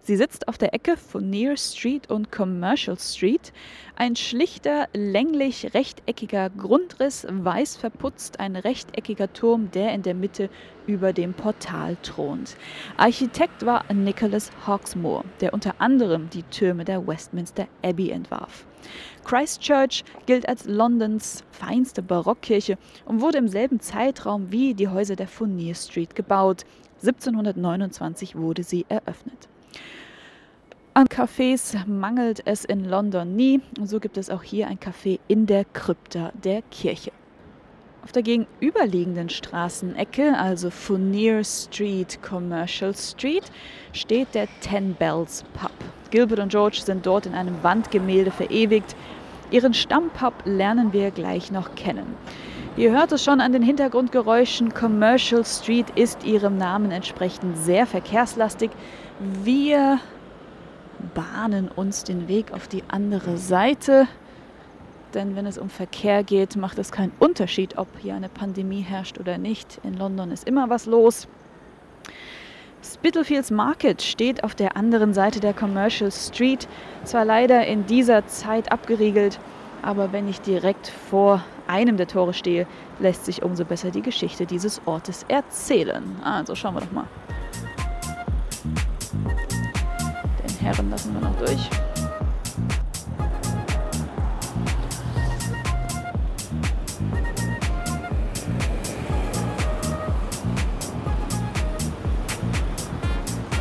Sie 0.00 0.16
sitzt 0.16 0.46
auf 0.46 0.58
der 0.58 0.72
Ecke 0.72 0.96
Fournier 0.96 1.56
Street 1.56 2.08
und 2.08 2.30
Commercial 2.30 2.96
Street. 2.96 3.52
Ein 3.96 4.14
schlichter, 4.14 4.86
länglich 4.92 5.74
rechteckiger 5.74 6.50
Grundriss, 6.50 7.26
weiß 7.28 7.78
verputzt, 7.78 8.38
ein 8.38 8.54
rechteckiger 8.54 9.32
Turm, 9.32 9.72
der 9.72 9.92
in 9.92 10.02
der 10.02 10.14
Mitte 10.14 10.48
über 10.86 11.12
dem 11.12 11.34
Portal 11.34 11.96
thront. 12.04 12.56
Architekt 12.96 13.66
war 13.66 13.92
Nicholas 13.92 14.52
Hawksmoor, 14.68 15.24
der 15.40 15.52
unter 15.52 15.80
anderem 15.80 16.30
die 16.30 16.44
Türme 16.44 16.84
der 16.84 17.04
Westminster 17.04 17.66
Abbey 17.82 18.10
entwarf. 18.10 18.67
Christchurch 19.24 20.04
gilt 20.26 20.48
als 20.48 20.64
Londons 20.66 21.44
feinste 21.50 22.02
Barockkirche 22.02 22.78
und 23.04 23.20
wurde 23.20 23.38
im 23.38 23.48
selben 23.48 23.80
Zeitraum 23.80 24.50
wie 24.50 24.74
die 24.74 24.88
Häuser 24.88 25.16
der 25.16 25.28
Fournier 25.28 25.74
Street 25.74 26.14
gebaut. 26.14 26.64
1729 27.02 28.36
wurde 28.36 28.62
sie 28.62 28.86
eröffnet. 28.88 29.48
An 30.94 31.06
Cafés 31.06 31.76
mangelt 31.86 32.42
es 32.44 32.64
in 32.64 32.84
London 32.84 33.36
nie 33.36 33.60
und 33.78 33.86
so 33.86 34.00
gibt 34.00 34.16
es 34.16 34.30
auch 34.30 34.42
hier 34.42 34.66
ein 34.66 34.80
Café 34.80 35.20
in 35.28 35.46
der 35.46 35.64
Krypta 35.64 36.32
der 36.42 36.62
Kirche. 36.62 37.12
Auf 38.02 38.12
der 38.12 38.22
gegenüberliegenden 38.22 39.28
Straßenecke, 39.28 40.36
also 40.36 40.70
Furnier 40.70 41.44
Street, 41.44 42.20
Commercial 42.22 42.94
Street, 42.94 43.44
steht 43.92 44.34
der 44.34 44.48
Ten 44.60 44.94
Bells 44.94 45.44
Pub. 45.52 45.70
Gilbert 46.10 46.38
und 46.38 46.50
George 46.50 46.80
sind 46.84 47.04
dort 47.06 47.26
in 47.26 47.34
einem 47.34 47.62
Wandgemälde 47.62 48.30
verewigt. 48.30 48.96
Ihren 49.50 49.74
Stammpub 49.74 50.34
lernen 50.44 50.92
wir 50.92 51.10
gleich 51.10 51.50
noch 51.50 51.74
kennen. 51.74 52.14
Ihr 52.76 52.92
hört 52.92 53.12
es 53.12 53.24
schon 53.24 53.40
an 53.40 53.52
den 53.52 53.62
Hintergrundgeräuschen. 53.62 54.72
Commercial 54.72 55.44
Street 55.44 55.86
ist 55.96 56.24
ihrem 56.24 56.58
Namen 56.58 56.90
entsprechend 56.90 57.58
sehr 57.58 57.86
verkehrslastig. 57.86 58.70
Wir 59.42 59.98
bahnen 61.14 61.68
uns 61.68 62.04
den 62.04 62.28
Weg 62.28 62.52
auf 62.52 62.68
die 62.68 62.84
andere 62.88 63.36
Seite. 63.36 64.06
Denn 65.14 65.36
wenn 65.36 65.46
es 65.46 65.58
um 65.58 65.70
Verkehr 65.70 66.22
geht, 66.22 66.56
macht 66.56 66.78
es 66.78 66.92
keinen 66.92 67.12
Unterschied, 67.18 67.78
ob 67.78 67.88
hier 67.98 68.14
eine 68.14 68.28
Pandemie 68.28 68.82
herrscht 68.82 69.18
oder 69.18 69.38
nicht. 69.38 69.80
In 69.82 69.94
London 69.94 70.30
ist 70.30 70.46
immer 70.46 70.68
was 70.68 70.86
los. 70.86 71.26
Spitalfields 72.82 73.50
Market 73.50 74.02
steht 74.02 74.44
auf 74.44 74.54
der 74.54 74.76
anderen 74.76 75.12
Seite 75.12 75.40
der 75.40 75.52
Commercial 75.52 76.10
Street, 76.12 76.68
zwar 77.04 77.24
leider 77.24 77.66
in 77.66 77.86
dieser 77.86 78.26
Zeit 78.26 78.70
abgeriegelt, 78.70 79.40
aber 79.82 80.12
wenn 80.12 80.28
ich 80.28 80.40
direkt 80.40 80.88
vor 81.10 81.44
einem 81.66 81.96
der 81.96 82.06
Tore 82.06 82.34
stehe, 82.34 82.66
lässt 82.98 83.24
sich 83.24 83.42
umso 83.42 83.64
besser 83.64 83.90
die 83.90 84.02
Geschichte 84.02 84.46
dieses 84.46 84.80
Ortes 84.86 85.24
erzählen. 85.28 86.02
Also 86.24 86.54
schauen 86.54 86.74
wir 86.74 86.80
doch 86.80 86.92
mal. 86.92 87.06
Den 90.42 90.56
Herren 90.60 90.90
lassen 90.90 91.14
wir 91.14 91.20
noch 91.20 91.36
durch. 91.38 91.70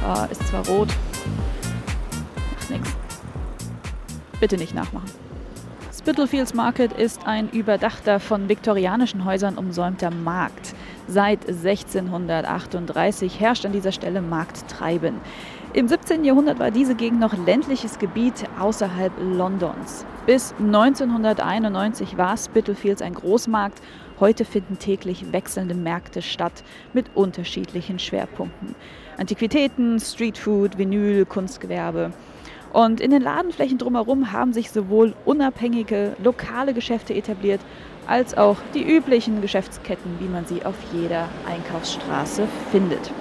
Ah, 0.07 0.25
ist 0.31 0.47
zwar 0.47 0.65
rot. 0.67 0.87
Macht 2.53 2.69
nichts. 2.69 2.95
Bitte 4.39 4.55
nicht 4.55 4.73
nachmachen. 4.73 5.11
Spitalfields 5.93 6.53
Market 6.53 6.93
ist 6.93 7.27
ein 7.27 7.49
überdachter, 7.49 8.21
von 8.21 8.47
viktorianischen 8.47 9.25
Häusern 9.25 9.57
umsäumter 9.57 10.09
Markt. 10.09 10.73
Seit 11.09 11.45
1638 11.45 13.37
herrscht 13.41 13.65
an 13.65 13.73
dieser 13.73 13.91
Stelle 13.91 14.21
Markttreiben. 14.21 15.15
Im 15.73 15.89
17. 15.89 16.23
Jahrhundert 16.23 16.59
war 16.59 16.71
diese 16.71 16.95
Gegend 16.95 17.19
noch 17.19 17.33
ländliches 17.45 17.99
Gebiet 17.99 18.45
außerhalb 18.57 19.11
Londons. 19.19 20.05
Bis 20.25 20.53
1991 20.57 22.17
war 22.17 22.37
Spitalfields 22.37 23.01
ein 23.01 23.13
Großmarkt. 23.13 23.81
Heute 24.21 24.45
finden 24.45 24.79
täglich 24.79 25.33
wechselnde 25.33 25.75
Märkte 25.75 26.21
statt 26.21 26.63
mit 26.93 27.07
unterschiedlichen 27.13 27.99
Schwerpunkten. 27.99 28.73
Antiquitäten, 29.17 29.99
Streetfood, 29.99 30.77
Vinyl, 30.77 31.25
Kunstgewerbe. 31.25 32.11
Und 32.71 33.01
in 33.01 33.09
den 33.09 33.23
Ladenflächen 33.23 33.79
drumherum 33.79 34.31
haben 34.31 34.53
sich 34.53 34.69
sowohl 34.69 35.13
unabhängige 35.25 36.15
lokale 36.23 36.73
Geschäfte 36.73 37.15
etabliert, 37.15 37.61
als 38.05 38.37
auch 38.37 38.57
die 38.73 38.83
üblichen 38.83 39.41
Geschäftsketten, 39.41 40.19
wie 40.19 40.27
man 40.27 40.45
sie 40.45 40.63
auf 40.63 40.75
jeder 40.93 41.27
Einkaufsstraße 41.47 42.47
findet. 42.71 43.11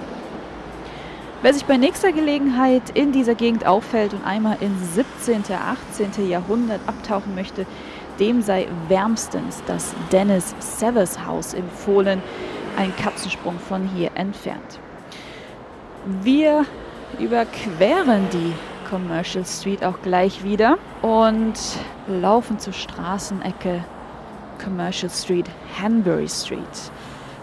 Wer 1.41 1.53
sich 1.53 1.65
bei 1.65 1.77
nächster 1.77 2.11
Gelegenheit 2.11 2.89
in 2.93 3.11
dieser 3.11 3.35
Gegend 3.35 3.65
auffällt 3.65 4.13
und 4.13 4.25
einmal 4.25 4.57
ins 4.59 4.95
17., 4.95 5.43
18. 5.51 6.29
Jahrhundert 6.29 6.81
abtauchen 6.87 7.35
möchte, 7.35 7.65
dem 8.19 8.41
sei 8.41 8.67
wärmstens 8.87 9.63
das 9.67 9.93
Dennis 10.11 10.55
Severs 10.59 11.25
Haus 11.25 11.53
empfohlen, 11.53 12.21
ein 12.75 12.95
Katzensprung 12.95 13.59
von 13.59 13.87
hier 13.87 14.11
entfernt. 14.15 14.79
Wir 16.23 16.65
überqueren 17.19 18.29
die 18.31 18.53
Commercial 18.89 19.43
Street 19.43 19.83
auch 19.83 20.01
gleich 20.03 20.41
wieder 20.41 20.77
und 21.01 21.55
laufen 22.07 22.57
zur 22.59 22.71
Straßenecke 22.71 23.83
Commercial 24.63 25.11
Street, 25.11 25.49
Hanbury 25.81 26.29
Street. 26.29 26.61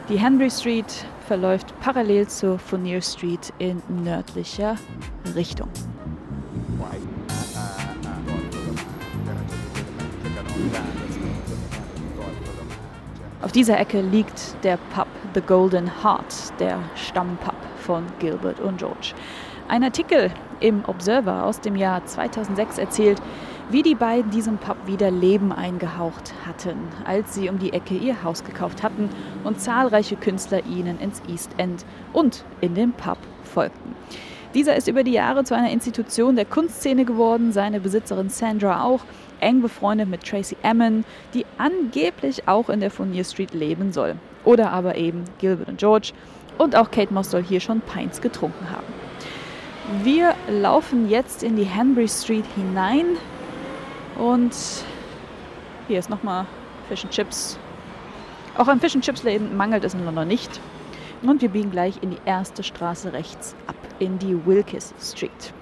Die 0.08 0.18
Hanbury 0.18 0.50
Street 0.50 0.86
verläuft 1.26 1.78
parallel 1.80 2.26
zur 2.28 2.58
Furnier 2.58 3.02
Street 3.02 3.52
in 3.58 3.82
nördlicher 4.02 4.76
Richtung. 5.34 5.68
Auf 13.42 13.52
dieser 13.52 13.78
Ecke 13.78 14.00
liegt 14.00 14.56
der 14.64 14.78
Pub 14.94 15.08
The 15.34 15.42
Golden 15.42 16.02
Heart, 16.02 16.58
der 16.58 16.78
Stammpub 16.94 17.63
von 17.84 18.04
Gilbert 18.18 18.60
und 18.60 18.78
George. 18.78 19.14
Ein 19.68 19.84
Artikel 19.84 20.30
im 20.60 20.84
Observer 20.86 21.44
aus 21.44 21.60
dem 21.60 21.76
Jahr 21.76 22.04
2006 22.04 22.78
erzählt, 22.78 23.20
wie 23.70 23.82
die 23.82 23.94
beiden 23.94 24.30
diesem 24.30 24.58
Pub 24.58 24.76
wieder 24.86 25.10
Leben 25.10 25.52
eingehaucht 25.52 26.34
hatten, 26.46 26.76
als 27.04 27.34
sie 27.34 27.48
um 27.48 27.58
die 27.58 27.72
Ecke 27.72 27.94
ihr 27.94 28.22
Haus 28.22 28.44
gekauft 28.44 28.82
hatten 28.82 29.08
und 29.42 29.60
zahlreiche 29.60 30.16
Künstler 30.16 30.64
ihnen 30.66 31.00
ins 31.00 31.22
East 31.28 31.50
End 31.56 31.84
und 32.12 32.44
in 32.60 32.74
den 32.74 32.92
Pub 32.92 33.18
folgten. 33.42 33.94
Dieser 34.54 34.76
ist 34.76 34.86
über 34.86 35.02
die 35.02 35.12
Jahre 35.12 35.44
zu 35.44 35.56
einer 35.56 35.70
Institution 35.70 36.36
der 36.36 36.44
Kunstszene 36.44 37.04
geworden, 37.04 37.50
seine 37.52 37.80
Besitzerin 37.80 38.28
Sandra 38.28 38.84
auch, 38.84 39.00
eng 39.40 39.62
befreundet 39.62 40.08
mit 40.08 40.22
Tracy 40.22 40.56
Emin, 40.62 41.04
die 41.34 41.44
angeblich 41.58 42.46
auch 42.46 42.68
in 42.68 42.80
der 42.80 42.90
Furnier 42.90 43.24
Street 43.24 43.52
leben 43.52 43.92
soll. 43.92 44.14
Oder 44.44 44.70
aber 44.70 44.96
eben 44.96 45.24
Gilbert 45.38 45.68
und 45.68 45.78
George. 45.78 46.12
Und 46.58 46.76
auch 46.76 46.90
Kate 46.90 47.12
Moss 47.12 47.30
soll 47.30 47.42
hier 47.42 47.60
schon 47.60 47.80
Pints 47.80 48.20
getrunken 48.20 48.70
haben. 48.70 48.86
Wir 50.02 50.34
laufen 50.48 51.08
jetzt 51.10 51.42
in 51.42 51.56
die 51.56 51.68
Hanbury 51.68 52.08
Street 52.08 52.46
hinein 52.56 53.04
und 54.16 54.54
hier 55.88 55.98
ist 55.98 56.08
nochmal 56.08 56.46
Fish 56.88 57.04
and 57.04 57.12
Chips. 57.12 57.58
Auch 58.56 58.68
an 58.68 58.80
Fish 58.80 58.94
and 58.94 59.04
Chips 59.04 59.22
Läden 59.24 59.56
mangelt 59.56 59.84
es 59.84 59.94
in 59.94 60.04
London 60.04 60.28
nicht. 60.28 60.60
Und 61.22 61.42
wir 61.42 61.48
biegen 61.48 61.70
gleich 61.70 62.02
in 62.02 62.10
die 62.10 62.20
erste 62.24 62.62
Straße 62.62 63.12
rechts 63.12 63.54
ab, 63.66 63.76
in 63.98 64.18
die 64.18 64.46
Wilkes 64.46 64.94
Street. 65.00 65.52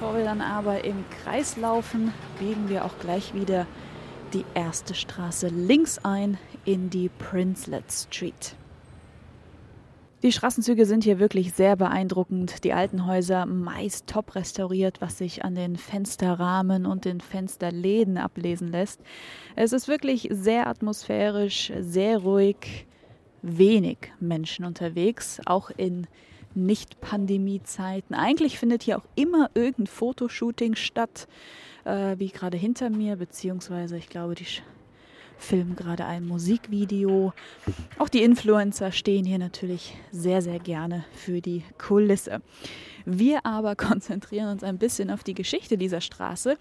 Bevor 0.00 0.16
wir 0.16 0.24
dann 0.24 0.40
aber 0.40 0.82
im 0.82 1.04
Kreis 1.22 1.58
laufen, 1.58 2.14
biegen 2.38 2.70
wir 2.70 2.86
auch 2.86 2.98
gleich 3.00 3.34
wieder 3.34 3.66
die 4.32 4.46
erste 4.54 4.94
Straße 4.94 5.48
links 5.48 5.98
ein 5.98 6.38
in 6.64 6.88
die 6.88 7.10
Princelet 7.10 7.92
Street. 7.92 8.54
Die 10.22 10.32
Straßenzüge 10.32 10.86
sind 10.86 11.04
hier 11.04 11.18
wirklich 11.18 11.52
sehr 11.52 11.76
beeindruckend. 11.76 12.64
Die 12.64 12.72
alten 12.72 13.04
Häuser 13.04 13.44
meist 13.44 14.06
top 14.06 14.34
restauriert, 14.36 15.02
was 15.02 15.18
sich 15.18 15.44
an 15.44 15.54
den 15.54 15.76
Fensterrahmen 15.76 16.86
und 16.86 17.04
den 17.04 17.20
Fensterläden 17.20 18.16
ablesen 18.16 18.68
lässt. 18.68 19.02
Es 19.54 19.74
ist 19.74 19.86
wirklich 19.86 20.28
sehr 20.30 20.66
atmosphärisch, 20.66 21.74
sehr 21.78 22.16
ruhig, 22.20 22.86
wenig 23.42 23.98
Menschen 24.18 24.64
unterwegs, 24.64 25.42
auch 25.44 25.68
in 25.68 26.06
Nicht-Pandemie-Zeiten. 26.54 28.14
Eigentlich 28.14 28.58
findet 28.58 28.82
hier 28.82 28.98
auch 28.98 29.06
immer 29.14 29.50
irgendein 29.54 29.86
Fotoshooting 29.86 30.74
statt 30.74 31.28
äh, 31.84 32.18
wie 32.18 32.28
gerade 32.28 32.56
hinter 32.56 32.90
mir, 32.90 33.16
beziehungsweise 33.16 33.96
ich 33.96 34.08
glaube, 34.08 34.34
die 34.34 34.46
filmen 35.38 35.74
gerade 35.74 36.04
ein 36.04 36.26
Musikvideo. 36.26 37.32
Auch 37.98 38.08
die 38.08 38.22
Influencer 38.22 38.92
stehen 38.92 39.24
hier 39.24 39.38
natürlich 39.38 39.96
sehr, 40.12 40.42
sehr 40.42 40.58
gerne 40.58 41.04
für 41.12 41.40
die 41.40 41.64
Kulisse. 41.78 42.42
Wir 43.04 43.44
aber 43.46 43.76
konzentrieren 43.76 44.50
uns 44.50 44.62
ein 44.62 44.78
bisschen 44.78 45.10
auf 45.10 45.24
die 45.24 45.34
Geschichte 45.34 45.78
dieser 45.78 46.00
Straße 46.00 46.56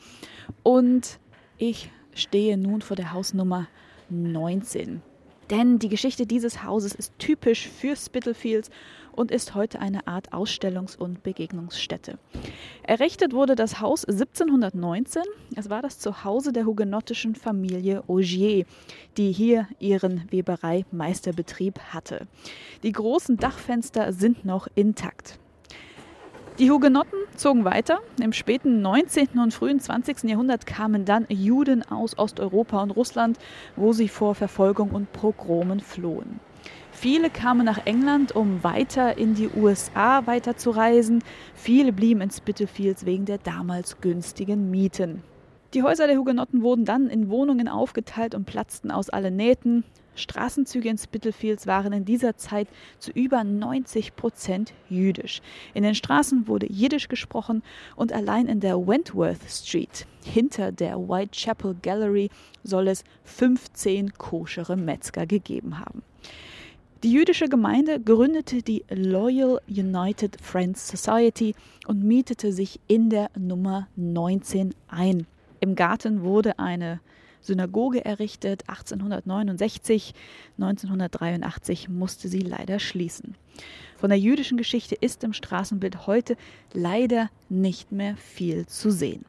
und 0.64 1.20
ich 1.58 1.92
stehe 2.14 2.58
nun 2.58 2.82
vor 2.82 2.96
der 2.96 3.14
Hausnummer 3.14 3.68
19. 4.10 5.02
Denn 5.50 5.80
die 5.80 5.90
Geschichte 5.90 6.26
dieses 6.26 6.64
Hauses 6.64 6.94
ist 6.94 7.18
typisch 7.18 7.68
für 7.68 7.96
Spitalfields 7.96 8.70
und 9.12 9.32
ist 9.32 9.56
heute 9.56 9.80
eine 9.80 10.08
Art 10.08 10.34
Ausstellungs- 10.34 10.98
und 10.98 11.24
Begegnungsstätte. 11.24 12.18
Errichtet 12.84 13.34
wurde 13.34 13.56
das 13.56 13.80
Haus 13.80 14.06
1719. 14.06 15.24
Es 15.56 15.70
war 15.70 15.82
das 15.82 16.00
Zuhause 16.00 16.52
der 16.52 16.66
hugenottischen 16.66 17.36
Familie 17.36 18.04
Augier, 18.08 18.66
die 19.18 19.32
hier 19.32 19.68
ihren 19.80 20.24
Weberei-Meisterbetrieb 20.32 21.80
hatte. 21.94 22.28
Die 22.84 22.92
großen 22.92 23.38
Dachfenster 23.38 24.14
sind 24.14 24.46
noch 24.46 24.68
intakt. 24.76 25.40
Die 26.60 26.72
Hugenotten 26.72 27.20
zogen 27.38 27.64
weiter. 27.64 28.00
Im 28.22 28.34
späten 28.34 28.82
19. 28.82 29.40
und 29.42 29.54
frühen 29.54 29.80
20. 29.80 30.24
Jahrhundert 30.24 30.66
kamen 30.66 31.06
dann 31.06 31.26
Juden 31.30 31.84
aus 31.90 32.18
Osteuropa 32.18 32.84
und 32.84 32.92
Russland, 32.92 33.38
wo 33.78 33.94
sie 33.94 34.10
vor 34.10 34.36
Verfolgung 34.36 34.90
und 34.90 35.14
Pogromen 35.14 35.80
flohen. 35.80 36.42
Viele 37.02 37.30
kamen 37.30 37.64
nach 37.64 37.86
England, 37.86 38.36
um 38.36 38.62
weiter 38.62 39.18
in 39.18 39.34
die 39.34 39.48
USA 39.56 40.28
weiterzureisen. 40.28 41.24
Viele 41.56 41.94
blieben 41.94 42.20
in 42.20 42.30
Spitalfields 42.30 43.06
wegen 43.06 43.24
der 43.24 43.38
damals 43.38 44.02
günstigen 44.02 44.70
Mieten. 44.70 45.24
Die 45.74 45.82
Häuser 45.82 46.08
der 46.08 46.18
Hugenotten 46.18 46.62
wurden 46.62 46.84
dann 46.84 47.08
in 47.08 47.30
Wohnungen 47.30 47.70
aufgeteilt 47.70 48.36
und 48.36 48.44
platzten 48.44 48.92
aus 48.92 49.10
allen 49.10 49.38
Nähten. 49.38 49.86
Straßenzüge 50.16 50.90
in 50.90 50.98
Spitalfields 50.98 51.68
waren 51.68 51.94
in 51.94 52.04
dieser 52.04 52.36
Zeit 52.36 52.68
zu 52.98 53.12
über 53.12 53.46
90 53.46 54.18
Prozent 54.18 54.74
jüdisch. 54.90 55.42
In 55.74 55.84
den 55.84 55.96
Straßen 55.96 56.50
wurde 56.50 56.70
Jiddisch 56.70 57.08
gesprochen 57.08 57.64
und 57.96 58.12
allein 58.12 58.48
in 58.48 58.60
der 58.60 58.76
Wentworth 58.86 59.50
Street 59.50 60.06
hinter 60.26 60.74
der 60.74 60.98
Whitechapel 60.98 61.78
Gallery 61.82 62.30
soll 62.66 62.90
es 62.90 63.06
15 63.24 64.16
koschere 64.18 64.76
Metzger 64.76 65.26
gegeben 65.26 65.80
haben. 65.80 66.04
Die 67.02 67.14
jüdische 67.14 67.48
Gemeinde 67.48 67.98
gründete 68.02 68.62
die 68.62 68.84
Loyal 68.90 69.62
United 69.70 70.36
Friends 70.42 70.86
Society 70.86 71.56
und 71.88 72.04
mietete 72.04 72.52
sich 72.52 72.82
in 72.88 73.10
der 73.10 73.30
Nummer 73.40 73.88
19 73.96 74.76
ein. 74.90 75.26
Im 75.62 75.76
Garten 75.76 76.24
wurde 76.24 76.60
eine 76.60 77.00
Synagoge 77.40 78.04
errichtet, 78.04 78.68
1869. 78.68 80.14
1983 80.58 81.88
musste 81.88 82.28
sie 82.28 82.42
leider 82.42 82.80
schließen. 82.80 83.36
Von 83.96 84.10
der 84.10 84.20
jüdischen 84.20 84.58
Geschichte 84.58 84.96
ist 84.96 85.24
im 85.24 85.32
Straßenbild 85.32 86.06
heute 86.06 86.36
leider 86.74 87.30
nicht 87.48 87.94
mehr 87.94 88.18
viel 88.18 88.66
zu 88.66 88.92
sehen. 88.92 89.24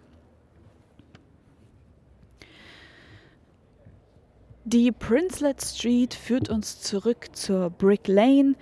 Die 4.65 4.93
Princelet 4.93 5.63
Street 5.63 6.13
führt 6.13 6.51
uns 6.51 6.83
zurück 6.83 7.29
zur 7.33 7.71
Brick 7.71 8.07
Lane. 8.09 8.57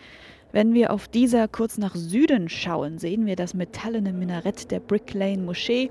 Wenn 0.53 0.73
wir 0.73 0.93
auf 0.93 1.09
dieser 1.09 1.49
kurz 1.49 1.77
nach 1.77 1.97
Süden 1.97 2.49
schauen, 2.49 2.99
sehen 2.99 3.27
wir 3.27 3.35
das 3.35 3.53
metallene 3.53 4.13
Minarett 4.13 4.71
der 4.71 4.79
Brick 4.79 5.13
Lane 5.13 5.43
Moschee. 5.43 5.91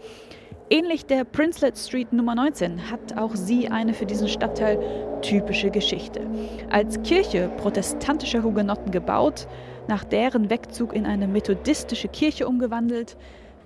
Ähnlich 0.69 1.05
der 1.05 1.25
Princelet 1.25 1.77
Street 1.77 2.13
Nummer 2.13 2.35
19 2.35 2.89
hat 2.89 3.17
auch 3.17 3.35
sie 3.35 3.67
eine 3.67 3.93
für 3.93 4.05
diesen 4.05 4.29
Stadtteil 4.29 4.79
typische 5.21 5.71
Geschichte. 5.71 6.21
Als 6.69 7.01
Kirche 7.03 7.51
protestantischer 7.57 8.43
Hugenotten 8.43 8.91
gebaut, 8.91 9.45
nach 9.89 10.05
deren 10.05 10.49
Wegzug 10.49 10.95
in 10.95 11.05
eine 11.05 11.27
methodistische 11.27 12.07
Kirche 12.07 12.47
umgewandelt, 12.47 13.17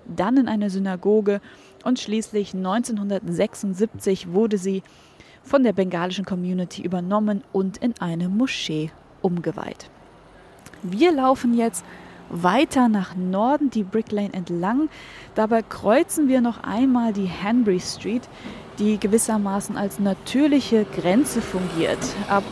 dann 0.08 0.38
in 0.38 0.48
eine 0.48 0.72
Synagoge 0.72 1.40
und 1.84 2.00
schließlich 2.00 2.56
1976 2.56 4.34
wurde 4.34 4.58
sie 4.58 4.82
von 5.44 5.64
der 5.64 5.74
bengalischen 5.74 6.26
Community 6.26 6.82
übernommen 6.82 7.44
und 7.52 7.78
in 7.78 7.94
eine 8.00 8.30
Moschee 8.30 8.92
umgeweiht. 9.22 9.90
Wir 10.84 11.12
laufen 11.12 11.54
jetzt 11.54 11.86
weiter 12.30 12.88
nach 12.88 13.16
Norden 13.16 13.70
die 13.70 13.84
Brick 13.84 14.12
Lane 14.12 14.34
entlang. 14.34 14.90
Dabei 15.36 15.62
kreuzen 15.62 16.28
wir 16.28 16.42
noch 16.42 16.64
einmal 16.64 17.14
die 17.14 17.30
Hanbury 17.30 17.80
Street, 17.80 18.24
die 18.80 18.98
gewissermaßen 19.00 19.78
als 19.78 20.00
natürliche 20.00 20.86
Grenze 20.86 21.42
fungiert. 21.42 22.00
Ab 22.30 22.44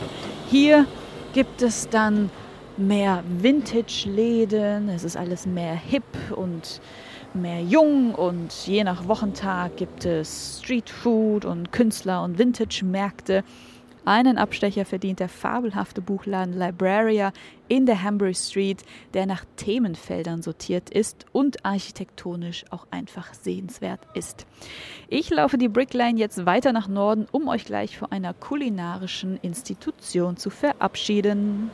hier 0.48 0.86
gibt 1.32 1.62
es 1.62 1.88
dann 1.88 2.30
mehr 2.76 3.22
Vintage-Läden, 3.38 4.88
es 4.88 5.04
ist 5.04 5.16
alles 5.16 5.46
mehr 5.46 5.74
hip 5.74 6.04
und 6.34 6.80
mehr 7.34 7.62
jung 7.62 8.14
und 8.14 8.52
je 8.66 8.84
nach 8.84 9.06
Wochentag 9.08 9.76
gibt 9.76 10.04
es 10.04 10.60
Streetfood 10.62 11.44
und 11.44 11.72
Künstler 11.72 12.22
und 12.22 12.38
Vintage-Märkte. 12.38 13.44
Einen 14.04 14.38
Abstecher 14.38 14.84
verdient 14.84 15.20
der 15.20 15.28
fabelhafte 15.28 16.00
Buchladen 16.00 16.58
Libraria 16.58 17.32
in 17.68 17.86
der 17.86 18.02
Hambury 18.02 18.34
Street, 18.34 18.82
der 19.14 19.26
nach 19.26 19.44
Themenfeldern 19.56 20.42
sortiert 20.42 20.90
ist 20.90 21.26
und 21.32 21.64
architektonisch 21.64 22.64
auch 22.70 22.86
einfach 22.90 23.34
sehenswert 23.34 24.00
ist. 24.14 24.46
Ich 25.08 25.30
laufe 25.30 25.58
die 25.58 25.68
Brickline 25.68 26.18
jetzt 26.18 26.46
weiter 26.46 26.72
nach 26.72 26.88
Norden, 26.88 27.26
um 27.30 27.48
euch 27.48 27.64
gleich 27.64 27.98
vor 27.98 28.10
einer 28.10 28.34
kulinarischen 28.34 29.38
Institution 29.42 30.36
zu 30.36 30.50
verabschieden. 30.50 31.70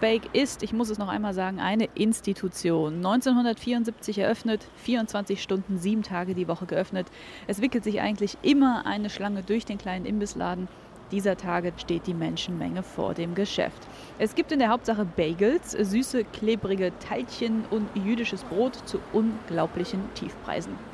Bake 0.00 0.30
ist, 0.32 0.62
ich 0.62 0.72
muss 0.72 0.88
es 0.88 0.96
noch 0.96 1.08
einmal 1.08 1.34
sagen, 1.34 1.60
eine 1.60 1.84
Institution. 1.94 2.96
1974 2.96 4.18
eröffnet, 4.18 4.66
24 4.76 5.42
Stunden, 5.42 5.78
sieben 5.78 6.02
Tage 6.02 6.34
die 6.34 6.48
Woche 6.48 6.64
geöffnet. 6.64 7.06
Es 7.46 7.60
wickelt 7.60 7.84
sich 7.84 8.00
eigentlich 8.00 8.38
immer 8.40 8.86
eine 8.86 9.10
Schlange 9.10 9.42
durch 9.42 9.66
den 9.66 9.76
kleinen 9.76 10.06
Imbissladen. 10.06 10.68
Dieser 11.12 11.36
Tage 11.36 11.72
steht 11.76 12.06
die 12.06 12.14
Menschenmenge 12.14 12.82
vor 12.82 13.14
dem 13.14 13.34
Geschäft. 13.34 13.86
Es 14.18 14.34
gibt 14.34 14.52
in 14.52 14.58
der 14.60 14.70
Hauptsache 14.70 15.04
Bagels, 15.04 15.72
süße, 15.72 16.24
klebrige 16.24 16.92
Teilchen 17.00 17.64
und 17.70 17.88
jüdisches 17.94 18.44
Brot 18.44 18.76
zu 18.86 19.00
unglaublichen 19.12 20.00
Tiefpreisen. 20.14 20.89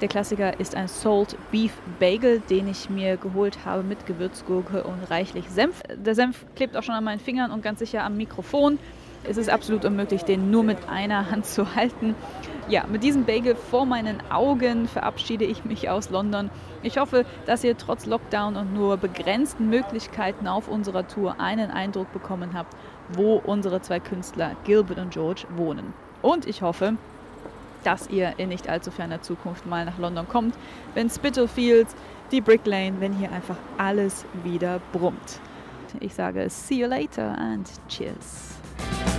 Der 0.00 0.06
Klassiker 0.06 0.60
ist 0.60 0.76
ein 0.76 0.86
Salt 0.86 1.36
Beef 1.50 1.72
Bagel, 1.98 2.40
den 2.48 2.68
ich 2.68 2.88
mir 2.88 3.16
geholt 3.16 3.58
habe 3.64 3.82
mit 3.82 4.06
Gewürzgurke 4.06 4.84
und 4.84 5.10
reichlich 5.10 5.50
Senf. 5.50 5.82
Der 5.92 6.14
Senf 6.14 6.46
klebt 6.54 6.76
auch 6.76 6.84
schon 6.84 6.94
an 6.94 7.02
meinen 7.02 7.18
Fingern 7.18 7.50
und 7.50 7.62
ganz 7.62 7.80
sicher 7.80 8.04
am 8.04 8.16
Mikrofon. 8.16 8.78
Es 9.24 9.36
ist 9.36 9.50
absolut 9.50 9.84
unmöglich, 9.84 10.22
den 10.22 10.52
nur 10.52 10.62
mit 10.62 10.88
einer 10.88 11.32
Hand 11.32 11.46
zu 11.46 11.74
halten. 11.74 12.14
Ja, 12.68 12.84
mit 12.86 13.02
diesem 13.02 13.24
Bagel 13.24 13.56
vor 13.56 13.86
meinen 13.86 14.18
Augen 14.30 14.86
verabschiede 14.86 15.44
ich 15.44 15.64
mich 15.64 15.90
aus 15.90 16.10
London. 16.10 16.50
Ich 16.84 16.98
hoffe, 16.98 17.24
dass 17.46 17.64
ihr 17.64 17.76
trotz 17.76 18.06
Lockdown 18.06 18.54
und 18.54 18.72
nur 18.72 18.98
begrenzten 18.98 19.68
Möglichkeiten 19.68 20.46
auf 20.46 20.68
unserer 20.68 21.08
Tour 21.08 21.40
einen 21.40 21.72
Eindruck 21.72 22.12
bekommen 22.12 22.50
habt, 22.54 22.76
wo 23.14 23.34
unsere 23.34 23.82
zwei 23.82 23.98
Künstler 23.98 24.54
Gilbert 24.62 24.98
und 24.98 25.10
George 25.10 25.42
wohnen. 25.56 25.92
Und 26.22 26.46
ich 26.46 26.62
hoffe, 26.62 26.94
dass 27.84 28.08
ihr 28.08 28.34
in 28.38 28.48
nicht 28.48 28.68
allzu 28.68 28.90
ferner 28.90 29.22
Zukunft 29.22 29.66
mal 29.66 29.84
nach 29.84 29.98
London 29.98 30.28
kommt, 30.28 30.54
wenn 30.94 31.08
Spitalfields, 31.10 31.94
die 32.30 32.40
Brick 32.40 32.66
Lane, 32.66 32.94
wenn 33.00 33.12
hier 33.12 33.32
einfach 33.32 33.56
alles 33.78 34.24
wieder 34.44 34.80
brummt. 34.92 35.40
Ich 36.00 36.14
sage 36.14 36.48
see 36.50 36.80
you 36.80 36.86
later 36.86 37.36
and 37.38 37.68
cheers. 37.88 38.54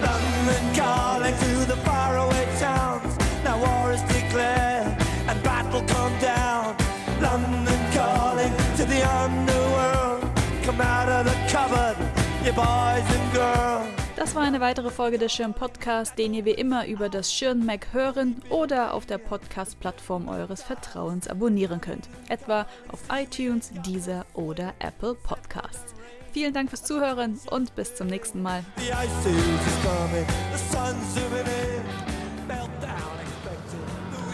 London 0.02 0.76
calling 0.76 1.34
to 1.34 1.66
the 1.66 1.78
faraway 1.84 2.46
towns. 2.60 3.18
Now 3.44 3.60
war 3.60 3.92
is 3.92 4.02
declared 4.04 4.96
and 5.28 5.42
battle 5.44 5.82
come 5.88 6.14
down. 6.22 6.76
London 7.22 7.80
calling 7.94 8.54
to 8.78 8.86
the 8.86 9.02
underworld. 9.04 10.30
Come 10.64 10.82
out 10.82 11.10
of 11.10 11.26
the 11.26 11.36
cupboard, 11.52 11.98
you 12.46 12.54
boys 12.54 13.04
and 13.16 13.34
girls. 13.34 13.99
Das 14.20 14.36
war 14.36 14.42
eine 14.44 14.60
weitere 14.60 14.90
Folge 14.90 15.18
des 15.18 15.32
Schirn 15.32 15.54
Podcast, 15.54 16.20
den 16.20 16.34
ihr 16.34 16.44
wie 16.44 16.52
immer 16.52 16.86
über 16.86 17.08
das 17.08 17.34
Schirn 17.34 17.66
Mac 17.66 17.94
hören 17.94 18.42
oder 18.50 18.94
auf 18.94 19.06
der 19.06 19.18
Podcast-Plattform 19.18 20.28
eures 20.28 20.62
Vertrauens 20.62 21.30
abonnieren 21.30 21.80
könnt, 21.80 22.10
etwa 22.28 22.68
auf 22.90 23.00
iTunes, 23.14 23.72
Deezer 23.86 24.26
oder 24.34 24.74
Apple 24.80 25.16
Podcasts. 25.16 25.96
Vielen 26.34 26.54
Dank 26.54 26.68
fürs 26.68 26.84
Zuhören 26.84 27.40
und 27.50 27.74
bis 27.78 27.96
zum 27.96 28.08
nächsten 28.08 28.42
Mal. 28.42 28.66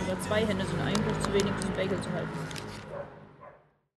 Oder 0.03 0.19
zwei 0.21 0.45
Hände 0.47 0.65
sind 0.65 0.81
eigentlich 0.81 1.19
zu 1.19 1.31
wenig, 1.31 1.53
diesen 1.59 1.73
Bagel 1.75 2.01
zu 2.01 2.11
halten. 2.11 2.54